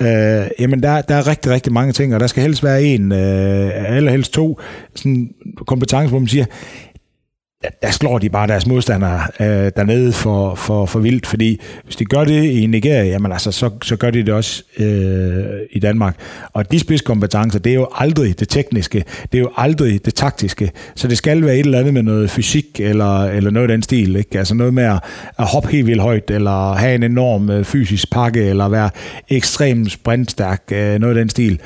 [0.00, 3.12] Øh, jamen, der, der er rigtig, rigtig mange ting, og der skal helst være en,
[3.12, 4.60] øh, eller helst to,
[4.94, 5.30] sådan
[5.66, 6.44] kompetencer, hvor man siger,
[7.82, 12.04] der slår de bare deres modstandere øh, dernede for, for, for vildt, fordi hvis de
[12.04, 16.16] gør det i Nigeria, jamen altså, så, så gør de det også øh, i Danmark.
[16.52, 20.70] Og de spidskompetencer, det er jo aldrig det tekniske, det er jo aldrig det taktiske,
[20.94, 23.82] så det skal være et eller andet med noget fysik, eller, eller noget af den
[23.82, 24.38] stil, ikke?
[24.38, 25.00] altså noget med at,
[25.38, 28.90] at hoppe helt vildt højt, eller have en enorm øh, fysisk pakke, eller være
[29.28, 31.60] ekstremt sprintstærk, øh, noget af den stil.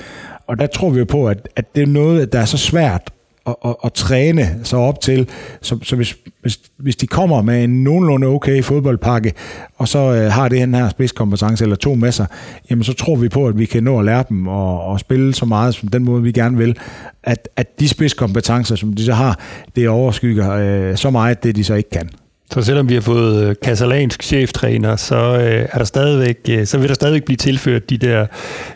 [0.46, 3.02] Og der tror vi jo på, at, at det er noget, der er så svært
[3.46, 5.28] at, at, at træne sig op til.
[5.62, 9.32] Så, så hvis, hvis, hvis de kommer med en nogenlunde okay fodboldpakke,
[9.78, 12.26] og så øh, har det her spidskompetence eller to med sig,
[12.70, 15.34] jamen så tror vi på, at vi kan nå at lære dem og, og spille
[15.34, 16.78] så meget som den måde, vi gerne vil.
[17.22, 19.40] At, at de spidskompetencer, som de så har,
[19.76, 22.10] det overskygger øh, så meget, det de så ikke kan.
[22.52, 26.78] Så selvom vi har fået øh, katalansk cheftræner, så, øh, er der stadigvæk, øh, så
[26.78, 28.26] vil der stadigvæk blive tilført de der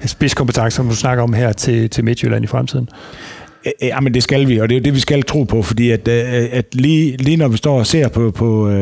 [0.06, 2.88] spidskompetencer, som du snakker om her til, til Midtjylland i fremtiden?
[3.66, 5.42] Øh, øh, ja, men det skal vi, og det er jo det, vi skal tro
[5.42, 8.72] på, fordi at, øh, at lige, lige når vi står og ser på, på,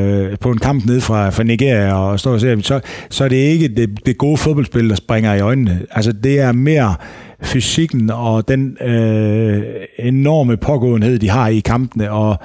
[0.41, 2.81] på en kamp ned fra, fra Nigeria, og står og ser, så,
[3.11, 5.81] så er det ikke det, det gode fodboldspil, der springer i øjnene.
[5.91, 6.95] Altså, det er mere
[7.43, 9.63] fysikken og den øh,
[9.99, 12.37] enorme pågåenhed, de har i kampene, og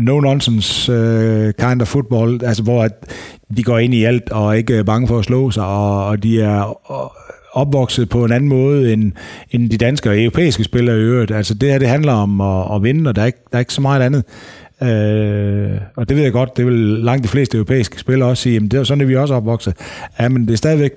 [0.00, 2.92] no-nonsense øh, kind of football, altså hvor at
[3.56, 6.22] de går ind i alt og er ikke bange for at slå sig, og, og
[6.22, 6.78] de er
[7.52, 9.12] opvokset på en anden måde end,
[9.50, 11.30] end de danske og europæiske spillere i øvrigt.
[11.30, 13.60] Altså det her, det handler om at, at vinde, og der er, ikke, der er
[13.60, 14.24] ikke så meget andet.
[14.82, 18.54] Øh, og det ved jeg godt, det vil langt de fleste europæiske spillere også sige,
[18.54, 19.74] jamen det er sådan, at vi også opvokset.
[20.20, 20.92] Ja, men det er stadigvæk,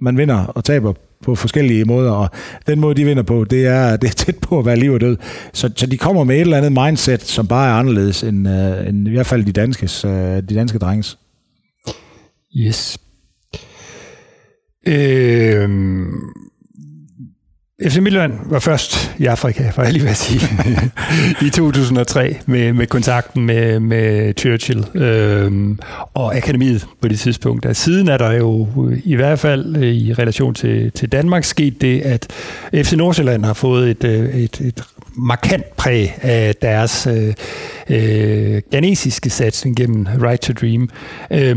[0.00, 0.92] man vinder og taber
[1.24, 2.28] på forskellige måder, og
[2.66, 5.00] den måde, de vinder på, det er, det er tæt på at være liv og
[5.00, 5.16] død.
[5.52, 8.88] Så, så de kommer med et eller andet mindset, som bare er anderledes end, uh,
[8.88, 11.18] end i hvert fald de, danskes, uh, de danske drenges.
[12.56, 12.98] Yes.
[14.86, 15.68] Øh,
[17.88, 20.40] FC Midtjylland var først i Afrika, for jeg lige vil sige,
[21.46, 25.76] i 2003 med, med kontakten med, med Churchill øh,
[26.14, 27.66] og akademiet på det tidspunkt.
[27.66, 28.68] Og siden er der jo
[29.04, 32.26] i hvert fald i relation til, til Danmark sket det, at
[32.74, 34.82] FC Nordsjælland har fået et, øh, et, et
[35.16, 37.34] markant præg af deres øh,
[37.90, 40.88] øh, ganesiske satsning gennem Right to Dream.
[41.32, 41.56] Øh,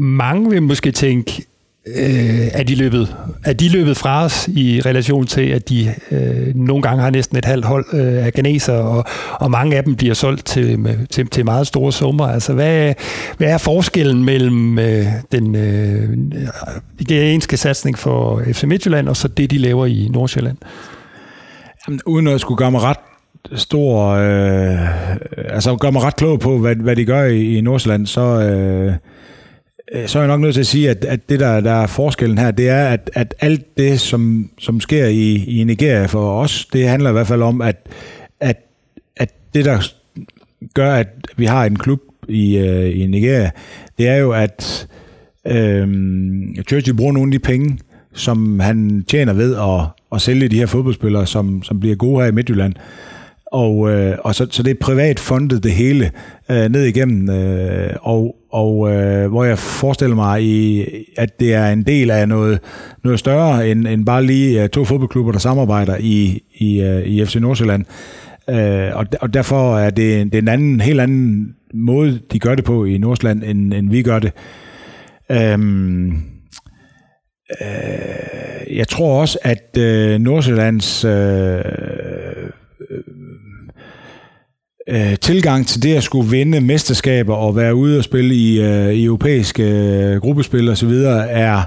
[0.00, 1.42] mange vil måske tænke,
[1.86, 6.54] øh, er, de løbet, er de løbet fra os i relation til, at de øh,
[6.54, 9.96] nogle gange har næsten et halvt hold øh, af ganeser, og, og mange af dem
[9.96, 12.26] bliver solgt til, til, til meget store summer.
[12.26, 12.94] Altså, hvad,
[13.36, 16.08] hvad er forskellen mellem øh, den øh,
[17.08, 20.56] ghanesiske satsning for FC Midtjylland, og så det, de laver i Nordsjælland?
[21.88, 22.96] Jamen, uden at skulle gøre mig ret
[23.54, 28.06] stor, øh, altså gøre mig ret klog på, hvad, hvad de gør i, i Nordsjælland,
[28.06, 28.20] så...
[28.20, 28.92] Øh,
[29.92, 31.86] Øh, så er jeg nok nødt til at sige, at, at det, der, der er
[31.86, 36.40] forskellen her, det er, at, at alt det, som, som sker i, i Nigeria for
[36.40, 37.86] os, det handler i hvert fald om, at,
[38.40, 38.56] at,
[39.16, 39.92] at det, der
[40.74, 43.50] gør, at vi har en klub i, øh, i Nigeria,
[43.98, 44.88] det er jo, at
[45.46, 45.88] øh,
[46.68, 47.78] Churchill bruger nogle af de penge,
[48.14, 52.28] som han tjener ved at, at sælge de her fodboldspillere, som, som bliver gode her
[52.28, 52.74] i Midtjylland.
[53.46, 56.10] Og, øh, og så, så det er privat fundet det hele
[56.50, 60.86] øh, ned igennem, øh, og, og øh, hvor jeg forestiller mig, i,
[61.18, 62.60] at det er en del af noget,
[63.04, 67.24] noget større end, end bare lige uh, to fodboldklubber, der samarbejder i, i, uh, i
[67.24, 67.84] FC Nordsjælland.
[68.50, 72.54] Øh, og, og derfor er det, det er en anden, helt anden måde, de gør
[72.54, 74.32] det på i Nordsjælland, end, end vi gør det.
[75.30, 76.10] Øhm,
[77.60, 81.62] øh, jeg tror også, at øh, Nordsjællands øh,
[84.88, 88.92] øh, tilgang til det at skulle vinde mesterskaber og være ude og spille i, øh,
[88.92, 91.62] i europæiske øh, gruppespil og så videre er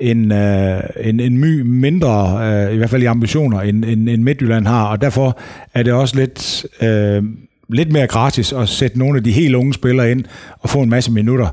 [0.00, 4.22] en, øh, en, en my mindre, øh, i hvert fald i ambitioner, end, end, end
[4.22, 5.38] Midtjylland har, og derfor
[5.74, 7.22] er det også lidt, øh,
[7.68, 10.24] lidt mere gratis at sætte nogle af de helt unge spillere ind
[10.60, 11.48] og få en masse minutter.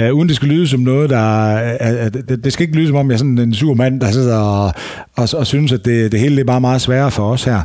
[0.00, 1.54] Uh, uden det skal lyde som noget, der...
[1.80, 4.10] Uh, det, det skal ikke lyde som om, jeg er sådan en sur mand, der
[4.10, 4.72] sidder og,
[5.16, 7.60] og, og synes, at det, det hele er bare meget sværere for os her.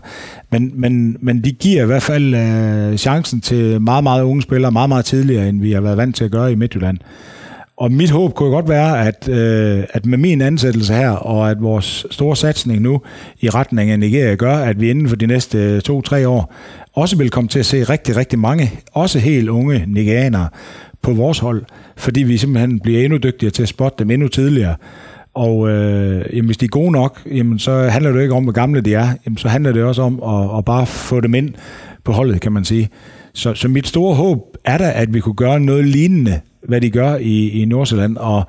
[0.51, 2.33] Men, men, men de giver i hvert fald
[2.91, 6.15] uh, chancen til meget, meget unge spillere, meget, meget tidligere, end vi har været vant
[6.15, 6.97] til at gøre i Midtjylland.
[7.79, 11.61] Og mit håb kunne godt være, at, øh, at med min ansættelse her, og at
[11.61, 13.01] vores store satsning nu
[13.39, 16.53] i retning af Nigeria gør, at vi inden for de næste øh, to-tre år
[16.93, 20.47] også vil komme til at se rigtig, rigtig mange, også helt unge nigerianere,
[21.01, 21.63] på vores hold,
[21.97, 24.75] fordi vi simpelthen bliver endnu dygtigere til at spotte dem endnu tidligere.
[25.33, 28.53] Og øh, jamen, hvis de er gode nok, jamen, så handler det ikke om, hvor
[28.53, 29.07] gamle de er.
[29.25, 31.53] Jamen, så handler det også om at, at bare få dem ind
[32.03, 32.89] på holdet, kan man sige.
[33.33, 36.89] Så, så mit store håb er da, at vi kunne gøre noget lignende, hvad de
[36.89, 38.43] gør i, i Nordsjælland, og,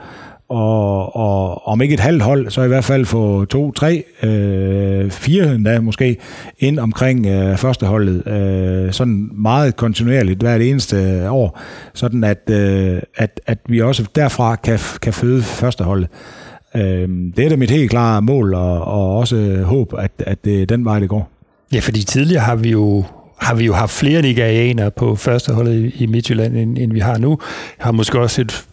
[0.51, 5.11] og, og om ikke et halvt hold, så i hvert fald få to, tre, øh,
[5.11, 6.16] fire endda måske,
[6.59, 11.61] ind omkring øh, førsteholdet, øh, sådan meget kontinuerligt hvert eneste år,
[11.94, 16.09] sådan at, øh, at, at vi også derfra kan, kan føde førsteholdet.
[16.76, 20.62] Øh, det er da mit helt klare mål, og, og også håb, at, at det
[20.62, 21.30] er den vej, det går.
[21.72, 23.05] Ja, fordi tidligere har vi jo
[23.38, 27.38] har vi jo haft flere nigerianere på førsteholdet i Midtjylland, end, end vi har nu.
[27.78, 28.66] Har måske også et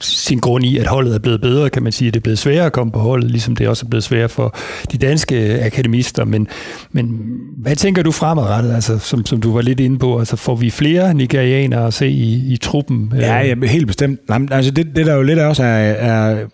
[0.00, 2.10] sin grund i, at holdet er blevet bedre, kan man sige.
[2.10, 4.56] Det er blevet sværere at komme på holdet, ligesom det også er blevet sværere for
[4.92, 6.24] de danske akademister.
[6.24, 6.48] Men,
[6.92, 7.20] men
[7.56, 10.18] hvad tænker du fremadrettet, altså, som, som du var lidt inde på?
[10.18, 13.12] Altså, får vi flere nigerianere at se i, i truppen?
[13.16, 14.20] Ja, ja helt bestemt.
[14.30, 15.92] Jamen, altså, det, det der jo lidt også er...
[15.92, 16.44] er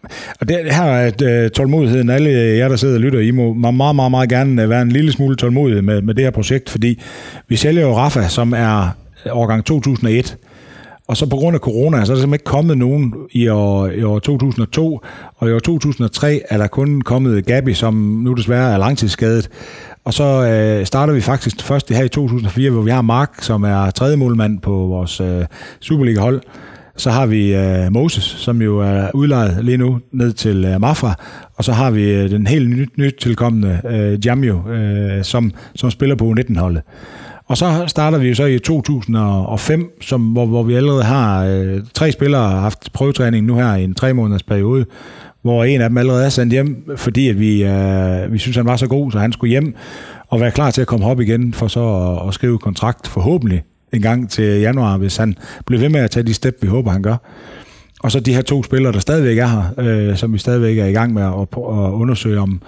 [0.40, 2.10] og det, her er uh, tålmodigheden.
[2.10, 5.12] Alle jer, der sidder og lytter, I må meget, meget, meget gerne være en lille
[5.12, 7.00] smule tålmodige med, med det her projekt, fordi
[7.48, 8.88] vi sælger jo Rafa, som er
[9.30, 10.36] årgang 2001,
[11.10, 13.88] og så på grund af corona, så er der simpelthen ikke kommet nogen i år,
[13.88, 15.00] i år 2002,
[15.36, 19.48] og i år 2003 er der kun kommet Gabi, som nu desværre er langtidsskadet.
[20.04, 23.62] Og så øh, starter vi faktisk først her i 2004, hvor vi har Mark, som
[23.62, 25.44] er tredje målmand på vores øh,
[25.80, 26.40] Superliga-hold.
[26.96, 31.14] Så har vi øh, Moses, som jo er udlejet lige nu ned til øh, Mafra.
[31.54, 35.90] Og så har vi øh, den helt nyt, nyt tilkommende øh, Jamio, øh, som, som
[35.90, 36.82] spiller på U19-holdet.
[37.50, 41.80] Og så starter vi jo så i 2005, som, hvor, hvor vi allerede har øh,
[41.94, 44.86] tre spillere har haft prøvetræning nu her i en tre måneders periode,
[45.42, 48.66] hvor en af dem allerede er sendt hjem, fordi at vi, øh, vi synes, han
[48.66, 49.74] var så god, så han skulle hjem
[50.28, 53.62] og være klar til at komme op igen for så at, at skrive kontrakt forhåbentlig
[53.92, 55.36] en gang til januar, hvis han
[55.66, 57.16] bliver ved med at tage de step, vi håber, han gør.
[58.02, 60.86] Og så de her to spillere, der stadigvæk er her, øh, som vi stadigvæk er
[60.86, 62.62] i gang med at, at undersøge, om,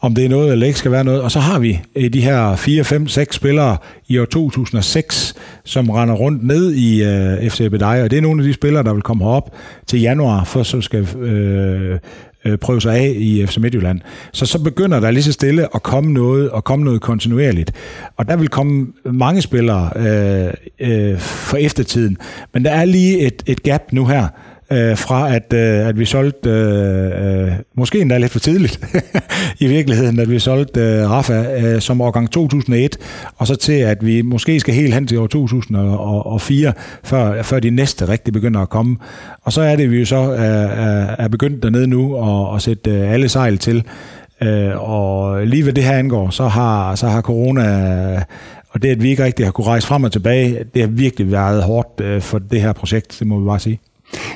[0.00, 1.22] om det er noget eller ikke skal være noget.
[1.22, 3.76] Og så har vi øh, de her 4, 5, 6 spillere
[4.08, 8.42] i år 2006, som render rundt ned i øh, FC Bedej, og det er nogle
[8.42, 9.54] af de spillere, der vil komme herop
[9.86, 11.98] til januar, for så skal øh,
[12.44, 14.00] øh, prøve sig af i FC Midtjylland.
[14.32, 17.72] Så så begynder der lige så stille at komme noget, og komme noget kontinuerligt.
[18.16, 22.16] Og der vil komme mange spillere øh, øh, for eftertiden.
[22.54, 24.28] Men der er lige et, et gap nu her,
[24.72, 28.80] øh, fra at, øh, at vi solgte, øh, øh måske endda lidt for tidligt
[29.60, 32.96] i virkeligheden, at vi solgte øh, Rafa øh, som årgang 2001,
[33.36, 36.72] og så til at vi måske skal helt hen til år 2004,
[37.04, 38.96] før, før de næste rigtig begynder at komme.
[39.42, 42.62] Og så er det, vi jo så øh, øh er begyndt dernede nu og, og
[42.62, 43.84] sætte øh, alle sejl til.
[44.42, 47.62] Øh, og lige ved det her angår, så har, så har corona
[48.14, 48.22] øh,
[48.70, 51.32] og det, at vi ikke rigtig har kunne rejse frem og tilbage, det har virkelig
[51.32, 53.80] været hårdt øh, for det her projekt, det må vi bare sige.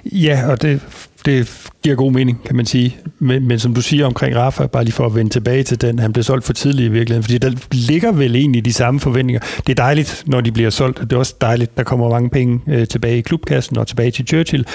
[0.04, 0.80] Ja, og det,
[1.26, 2.96] det giver god mening, kan man sige.
[3.18, 5.98] Men, men som du siger omkring Rafa, bare lige for at vende tilbage til den,
[5.98, 9.40] han blev solgt for tidligt i virkeligheden, fordi der ligger vel egentlig de samme forventninger.
[9.66, 12.30] Det er dejligt, når de bliver solgt, og det er også dejligt, der kommer mange
[12.30, 14.66] penge øh, tilbage i klubkassen og tilbage til Churchill.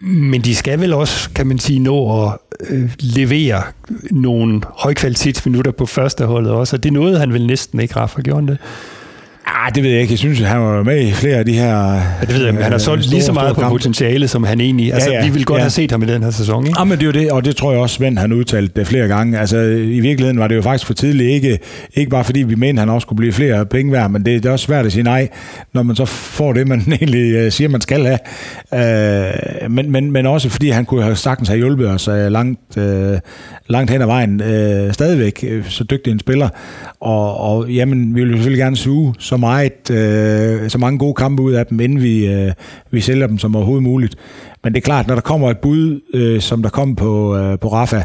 [0.00, 2.38] Men de skal vel også, kan man sige, nå at
[2.70, 3.62] øh, levere
[4.10, 8.48] nogle højkvalitetsminutter på førsteholdet også, og det nåede han vel næsten ikke, Rafa, gjorde han
[8.48, 8.58] det?
[9.46, 10.12] Ah, det ved jeg ikke.
[10.12, 11.94] Jeg synes, han var med i flere af de her...
[11.94, 14.44] Ja, det ved jeg, men han har øh, solgt lige så meget på potentiale, som
[14.44, 14.94] han egentlig...
[14.94, 15.62] Altså, ja, ja, vi vil godt ja.
[15.62, 16.78] have set ham i den her sæson, ikke?
[16.78, 18.86] Ja, men det er jo det, og det tror jeg også, Svend han udtalt det
[18.86, 19.38] flere gange.
[19.38, 21.30] Altså, i virkeligheden var det jo faktisk for tidligt.
[21.30, 21.58] Ikke,
[21.94, 24.48] ikke bare fordi vi mente, han også skulle blive flere penge værd, men det, det
[24.48, 25.28] er også svært at sige nej,
[25.72, 28.18] når man så får det, man egentlig uh, siger, man skal have.
[29.64, 32.76] Uh, men, men, men også fordi han kunne have sagtens have hjulpet os uh, langt,
[32.76, 33.18] uh,
[33.68, 34.40] langt hen ad vejen.
[34.40, 36.48] Uh, stadigvæk så dygtig en spiller.
[37.00, 41.42] Og, og jamen, vi vil selvfølgelig gerne suge så meget, øh, så mange gode kampe
[41.42, 42.52] ud af dem, inden vi, øh,
[42.90, 44.16] vi sælger dem som overhovedet muligt.
[44.64, 47.58] Men det er klart, når der kommer et bud, øh, som der kom på, øh,
[47.58, 48.02] på Rafa,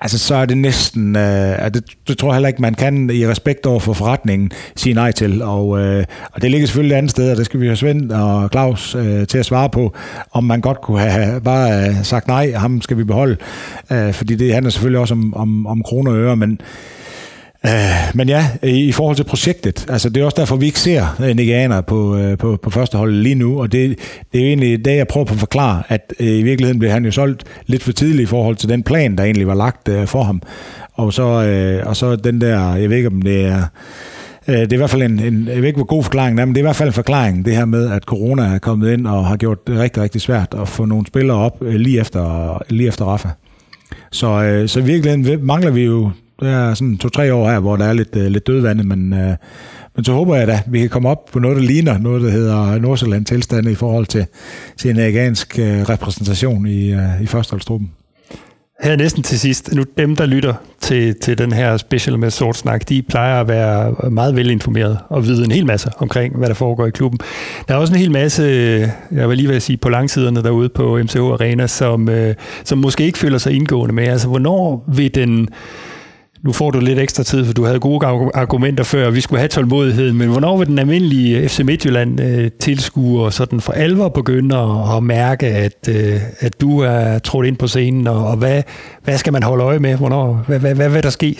[0.00, 3.26] altså så er det næsten, øh, det, det tror jeg heller ikke, man kan i
[3.26, 5.42] respekt over for forretningen sige nej til.
[5.42, 8.12] Og, øh, og det ligger selvfølgelig et andet sted, og det skal vi have Svend
[8.12, 9.94] og Claus øh, til at svare på,
[10.32, 13.36] om man godt kunne have bare øh, sagt nej, ham skal vi beholde.
[13.92, 16.60] Øh, fordi det handler selvfølgelig også om, om, om kroner og øre, men
[17.64, 20.80] Uh, men ja, i, i forhold til projektet, altså det er også derfor, vi ikke
[20.80, 23.98] ser øh, nigerianer på, øh, på, på første hold lige nu, og det,
[24.32, 27.04] det er jo egentlig det, jeg prøver på at forklare, at i virkeligheden blev han
[27.04, 30.22] jo solgt lidt for tidligt i forhold til den plan, der egentlig var lagt for
[30.22, 30.42] ham.
[30.94, 31.22] Og så,
[31.86, 33.62] og så den der, jeg ved ikke om det er,
[34.46, 36.54] det er i hvert fald en, en, jeg ved ikke, hvor god forklaring er, men
[36.54, 39.06] det er i hvert fald en forklaring, det her med, at corona er kommet ind
[39.06, 42.88] og har gjort det rigtig, rigtig svært at få nogle spillere op lige efter, lige
[42.88, 43.28] efter Rafa.
[44.12, 46.10] Så, så i virkeligheden mangler vi jo
[46.40, 49.36] det er sådan to-tre år her, hvor der er lidt, øh, lidt dødvandet, men, øh,
[49.96, 52.22] men så håber jeg da, at vi kan komme op på noget, der ligner noget,
[52.22, 54.26] der hedder Nordsjælland tilstande i forhold til,
[54.76, 57.90] til en amerikansk øh, repræsentation i, i førsteholdstruppen.
[58.82, 62.56] Her næsten til sidst, nu dem, der lytter til, til den her special med sort
[62.56, 66.54] snak, de plejer at være meget velinformeret og vide en hel masse omkring, hvad der
[66.54, 67.20] foregår i klubben.
[67.68, 68.42] Der er også en hel masse,
[69.12, 72.08] jeg vil lige vil sige, på langsiderne derude på MCH Arena, som,
[72.64, 74.04] som måske ikke føler sig indgående med.
[74.04, 75.48] Altså, hvornår vil den
[76.44, 79.38] nu får du lidt ekstra tid, for du havde gode argumenter før, og vi skulle
[79.38, 84.56] have tålmodighed, men hvornår vil den almindelige FC Midtjylland øh, tilskuer sådan for alvor begynde
[84.56, 88.62] at, at mærke, at, øh, at du er trådt ind på scenen, og, og hvad,
[89.04, 89.96] hvad skal man holde øje med?
[89.96, 91.36] Hvornår, hvad, hvad, hvad vil der ske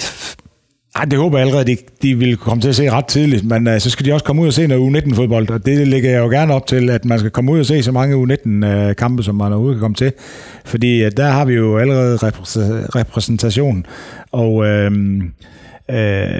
[0.96, 3.66] ej, det håber jeg allerede, de, de vil komme til at se ret tidligt, men
[3.66, 6.18] uh, så skal de også komme ud og se noget U19-fodbold, og det lægger jeg
[6.18, 9.24] jo gerne op til, at man skal komme ud og se så mange U19-kampe, øh,
[9.24, 10.12] som man overhovedet kan komme til,
[10.64, 12.16] fordi uh, der har vi jo allerede
[12.96, 13.86] repræsentation,
[14.32, 14.92] og uh,
[15.90, 16.34] Øh,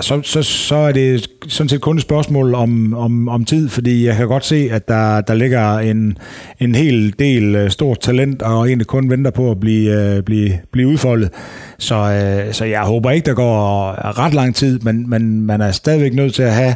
[0.00, 4.06] så, så, så er det sådan set kun et spørgsmål om, om, om tid, fordi
[4.06, 6.18] jeg kan godt se, at der, der ligger en,
[6.60, 10.58] en hel del øh, stort talent, og egentlig kun venter på at blive, øh, blive,
[10.72, 11.30] blive udfoldet.
[11.78, 15.70] Så, øh, så jeg håber ikke, der går ret lang tid, men, men man er
[15.70, 16.74] stadigvæk nødt til at have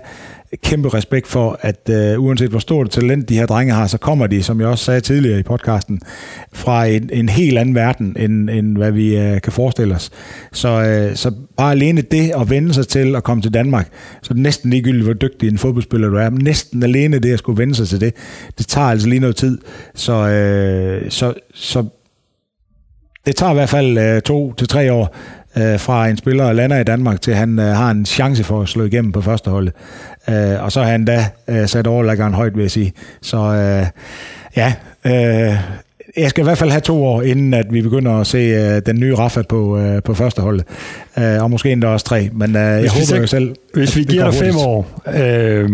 [0.62, 4.26] kæmpe respekt for, at øh, uanset hvor stort talent de her drenge har, så kommer
[4.26, 6.01] de, som jeg også sagde tidligere i podcasten,
[6.53, 10.11] fra en, en helt anden verden, end, end hvad vi øh, kan forestille os.
[10.53, 13.88] Så, øh, så bare alene det at vende sig til at komme til Danmark,
[14.22, 16.30] så er det næsten ligegyldigt, hvor dygtig en fodboldspiller du er.
[16.30, 18.14] Men næsten alene det at skulle vende sig til det,
[18.59, 19.59] det tager altså lige noget tid.
[19.94, 21.84] Så, øh, så, så
[23.26, 25.16] det tager i hvert fald øh, to til tre år,
[25.59, 28.68] øh, fra en spiller lander i Danmark, til han øh, har en chance for at
[28.68, 29.68] slå igennem på første hold.
[30.28, 32.92] Øh, og så har han da øh, sat overlæggeren højt, vil jeg sige.
[33.22, 33.86] Så øh,
[34.57, 35.57] ja, øh,
[36.16, 38.82] jeg skal i hvert fald have to år, inden at vi begynder at se uh,
[38.86, 40.61] den nye Rafa på, uh, på første hold.
[41.16, 43.54] Uh, og måske endda også tre, men uh, jeg håber jo selv...
[43.74, 45.70] Hvis vi giver dig fem år, øh,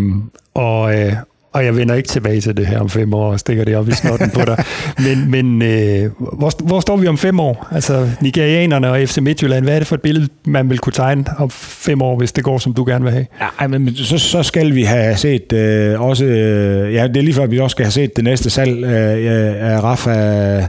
[0.54, 1.12] og, øh,
[1.52, 3.88] og jeg vender ikke tilbage til det her om fem år og stikker det op
[3.88, 4.64] i snotten på dig.
[5.06, 7.68] Men, men øh, hvor, hvor står vi om fem år?
[7.70, 11.24] Altså Nigerianerne og FC Midtjylland, hvad er det for et billede, man vil kunne tegne
[11.38, 13.26] om fem år, hvis det går, som du gerne vil have?
[13.60, 17.34] Ja, men så, så skal vi have set øh, også, øh, ja det er lige
[17.34, 20.68] før, vi også skal have set det næste salg øh, af Rafa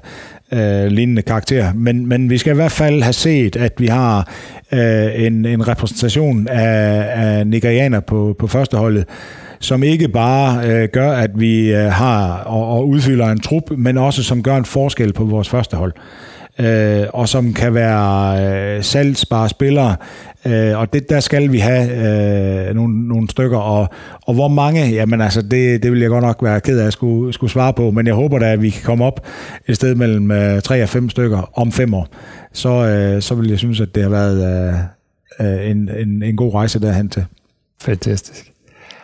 [0.54, 1.74] øh, lignende karakter.
[1.74, 4.30] Men, men vi skal i hvert fald have set, at vi har
[4.72, 9.06] øh, en, en repræsentation af, af nigerianer på, på førsteholdet,
[9.64, 13.98] som ikke bare øh, gør, at vi øh, har og, og udfylder en trup, men
[13.98, 15.94] også som gør en forskel på vores første hold.
[16.60, 19.96] Øh, og som kan være øh, salgsbare spillere,
[20.46, 21.92] øh, og det, der skal vi have
[22.70, 23.88] øh, nogle, nogle stykker, og,
[24.22, 26.94] og hvor mange, jamen altså, det, det vil jeg godt nok være ked af at
[26.94, 29.28] skulle, skulle svare på, men jeg håber da, at vi kan komme op
[29.68, 32.08] et sted mellem øh, 3 og 5 stykker om 5 år.
[32.54, 34.70] Så, øh, så vil jeg synes, at det har været
[35.40, 37.26] øh, øh en, en, en god rejse derhen til.
[37.82, 38.53] Fantastisk.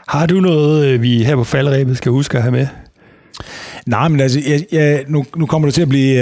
[0.10, 2.68] Har du noget, øh, vi her på faldrebet skal huske at have med?
[3.86, 6.22] Nej, men altså, jeg, jeg, nu, nu kommer det til at blive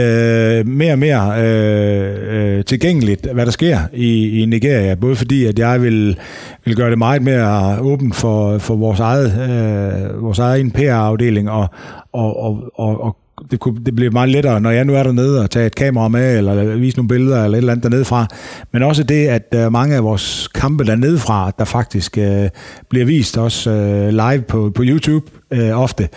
[0.59, 4.95] øh, mere og mere øh, øh, tilgængeligt, hvad der sker i, i Nigeria.
[4.95, 6.19] Både fordi, at jeg vil,
[6.65, 11.67] vil gøre det meget mere åbent for, for vores, eget, øh, vores egen PR-afdeling og,
[12.13, 13.17] og, og, og, og
[13.51, 16.07] det, kunne, det bliver meget lettere, når jeg nu er dernede og tager et kamera
[16.07, 18.27] med, eller vise nogle billeder, eller et eller andet dernede fra.
[18.71, 22.47] Men også det, at uh, mange af vores kampe dernede fra, der faktisk uh,
[22.89, 26.09] bliver vist også uh, live på, på YouTube uh, ofte.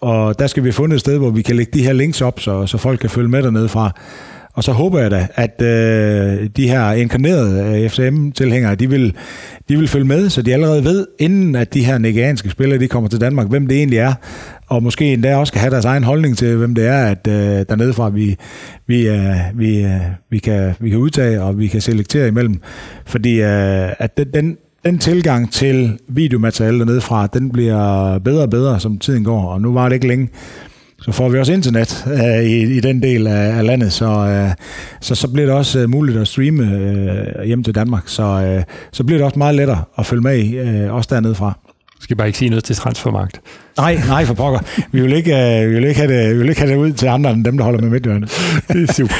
[0.00, 2.22] Og der skal vi have fundet et sted, hvor vi kan lægge de her links
[2.22, 3.92] op, så, så folk kan følge med dernede fra.
[4.54, 9.14] Og så håber jeg da, at øh, de her inkarnerede FCM-tilhængere, de vil,
[9.68, 12.88] de vil følge med, så de allerede ved, inden at de her nigerianske spillere de
[12.88, 14.12] kommer til Danmark, hvem det egentlig er,
[14.74, 17.66] og måske endda også kan have deres egen holdning til, hvem det er, at øh,
[17.68, 18.36] dernede fra vi,
[18.86, 20.00] vi, øh, vi, øh,
[20.30, 22.60] vi, kan, vi kan udtage, og vi kan selektere imellem.
[23.06, 28.50] Fordi øh, at den, den, den tilgang til videomateriale dernede fra, den bliver bedre og
[28.50, 30.28] bedre, som tiden går, og nu var det ikke længe,
[31.00, 34.50] så får vi også internet øh, i, i den del af, af landet, så, øh,
[35.00, 38.02] så så bliver det også øh, muligt at streame øh, hjem til Danmark.
[38.06, 38.62] Så, øh,
[38.92, 41.58] så bliver det også meget lettere at følge med i, øh, også dernede fra.
[42.00, 43.40] Skal bare ikke sige noget til transfermagt.
[43.76, 44.58] Nej, nej for pokker.
[44.92, 46.92] Vi vil ikke, uh, vi vil ikke, have, det, vi vil ikke have det ud
[46.92, 48.26] til andre end dem, der holder med midtjørende.
[48.68, 49.14] det er super.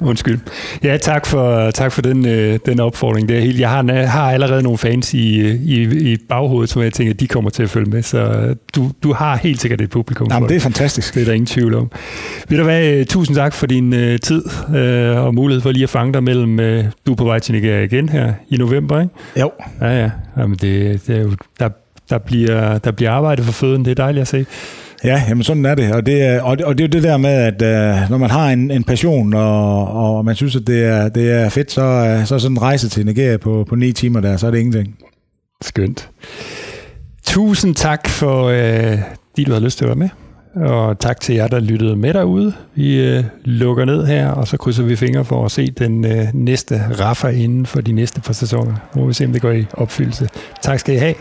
[0.00, 0.38] Undskyld.
[0.82, 3.28] Ja, tak for, tak for den, uh, den opfordring.
[3.28, 5.82] Det er helt, jeg har, har allerede nogle fans i, i,
[6.12, 8.02] i baghovedet, som jeg tænker, de kommer til at følge med.
[8.02, 10.28] Så du, du har helt sikkert et publikum.
[10.30, 11.14] Jamen, det er fantastisk.
[11.14, 11.90] Det er der ingen tvivl om.
[12.48, 15.90] Ved du hvad, tusind tak for din uh, tid uh, og mulighed for lige at
[15.90, 19.14] fange dig mellem, uh, du er på vej til Nigeria igen her i november, ikke?
[19.40, 19.50] Jo.
[19.80, 20.10] Ja, ja.
[20.36, 21.68] Jamen, det, det er jo, der
[22.10, 23.84] der bliver, der bliver arbejdet for føden.
[23.84, 24.46] Det er dejligt at se.
[25.04, 25.92] Ja, jamen sådan er det.
[25.92, 27.54] Og det er, og, og det er jo det der med, at
[28.02, 31.32] uh, når man har en, en passion, og, og man synes, at det er, det
[31.32, 34.20] er fedt, så, uh, så er sådan en rejse til Nigeria på, på ni timer
[34.20, 34.94] der, så er det ingenting.
[35.62, 36.10] Skønt.
[37.24, 38.98] Tusind tak for, uh,
[39.36, 40.08] de du har lyst til at være med.
[40.54, 42.52] Og tak til jer, der lyttede med derude.
[42.74, 46.12] Vi uh, lukker ned her, og så krydser vi fingre for at se den uh,
[46.32, 48.74] næste Rafa inden for de næste par sæsoner.
[48.94, 50.28] Nu må vi se, om det går i opfyldelse.
[50.62, 51.14] Tak skal I have.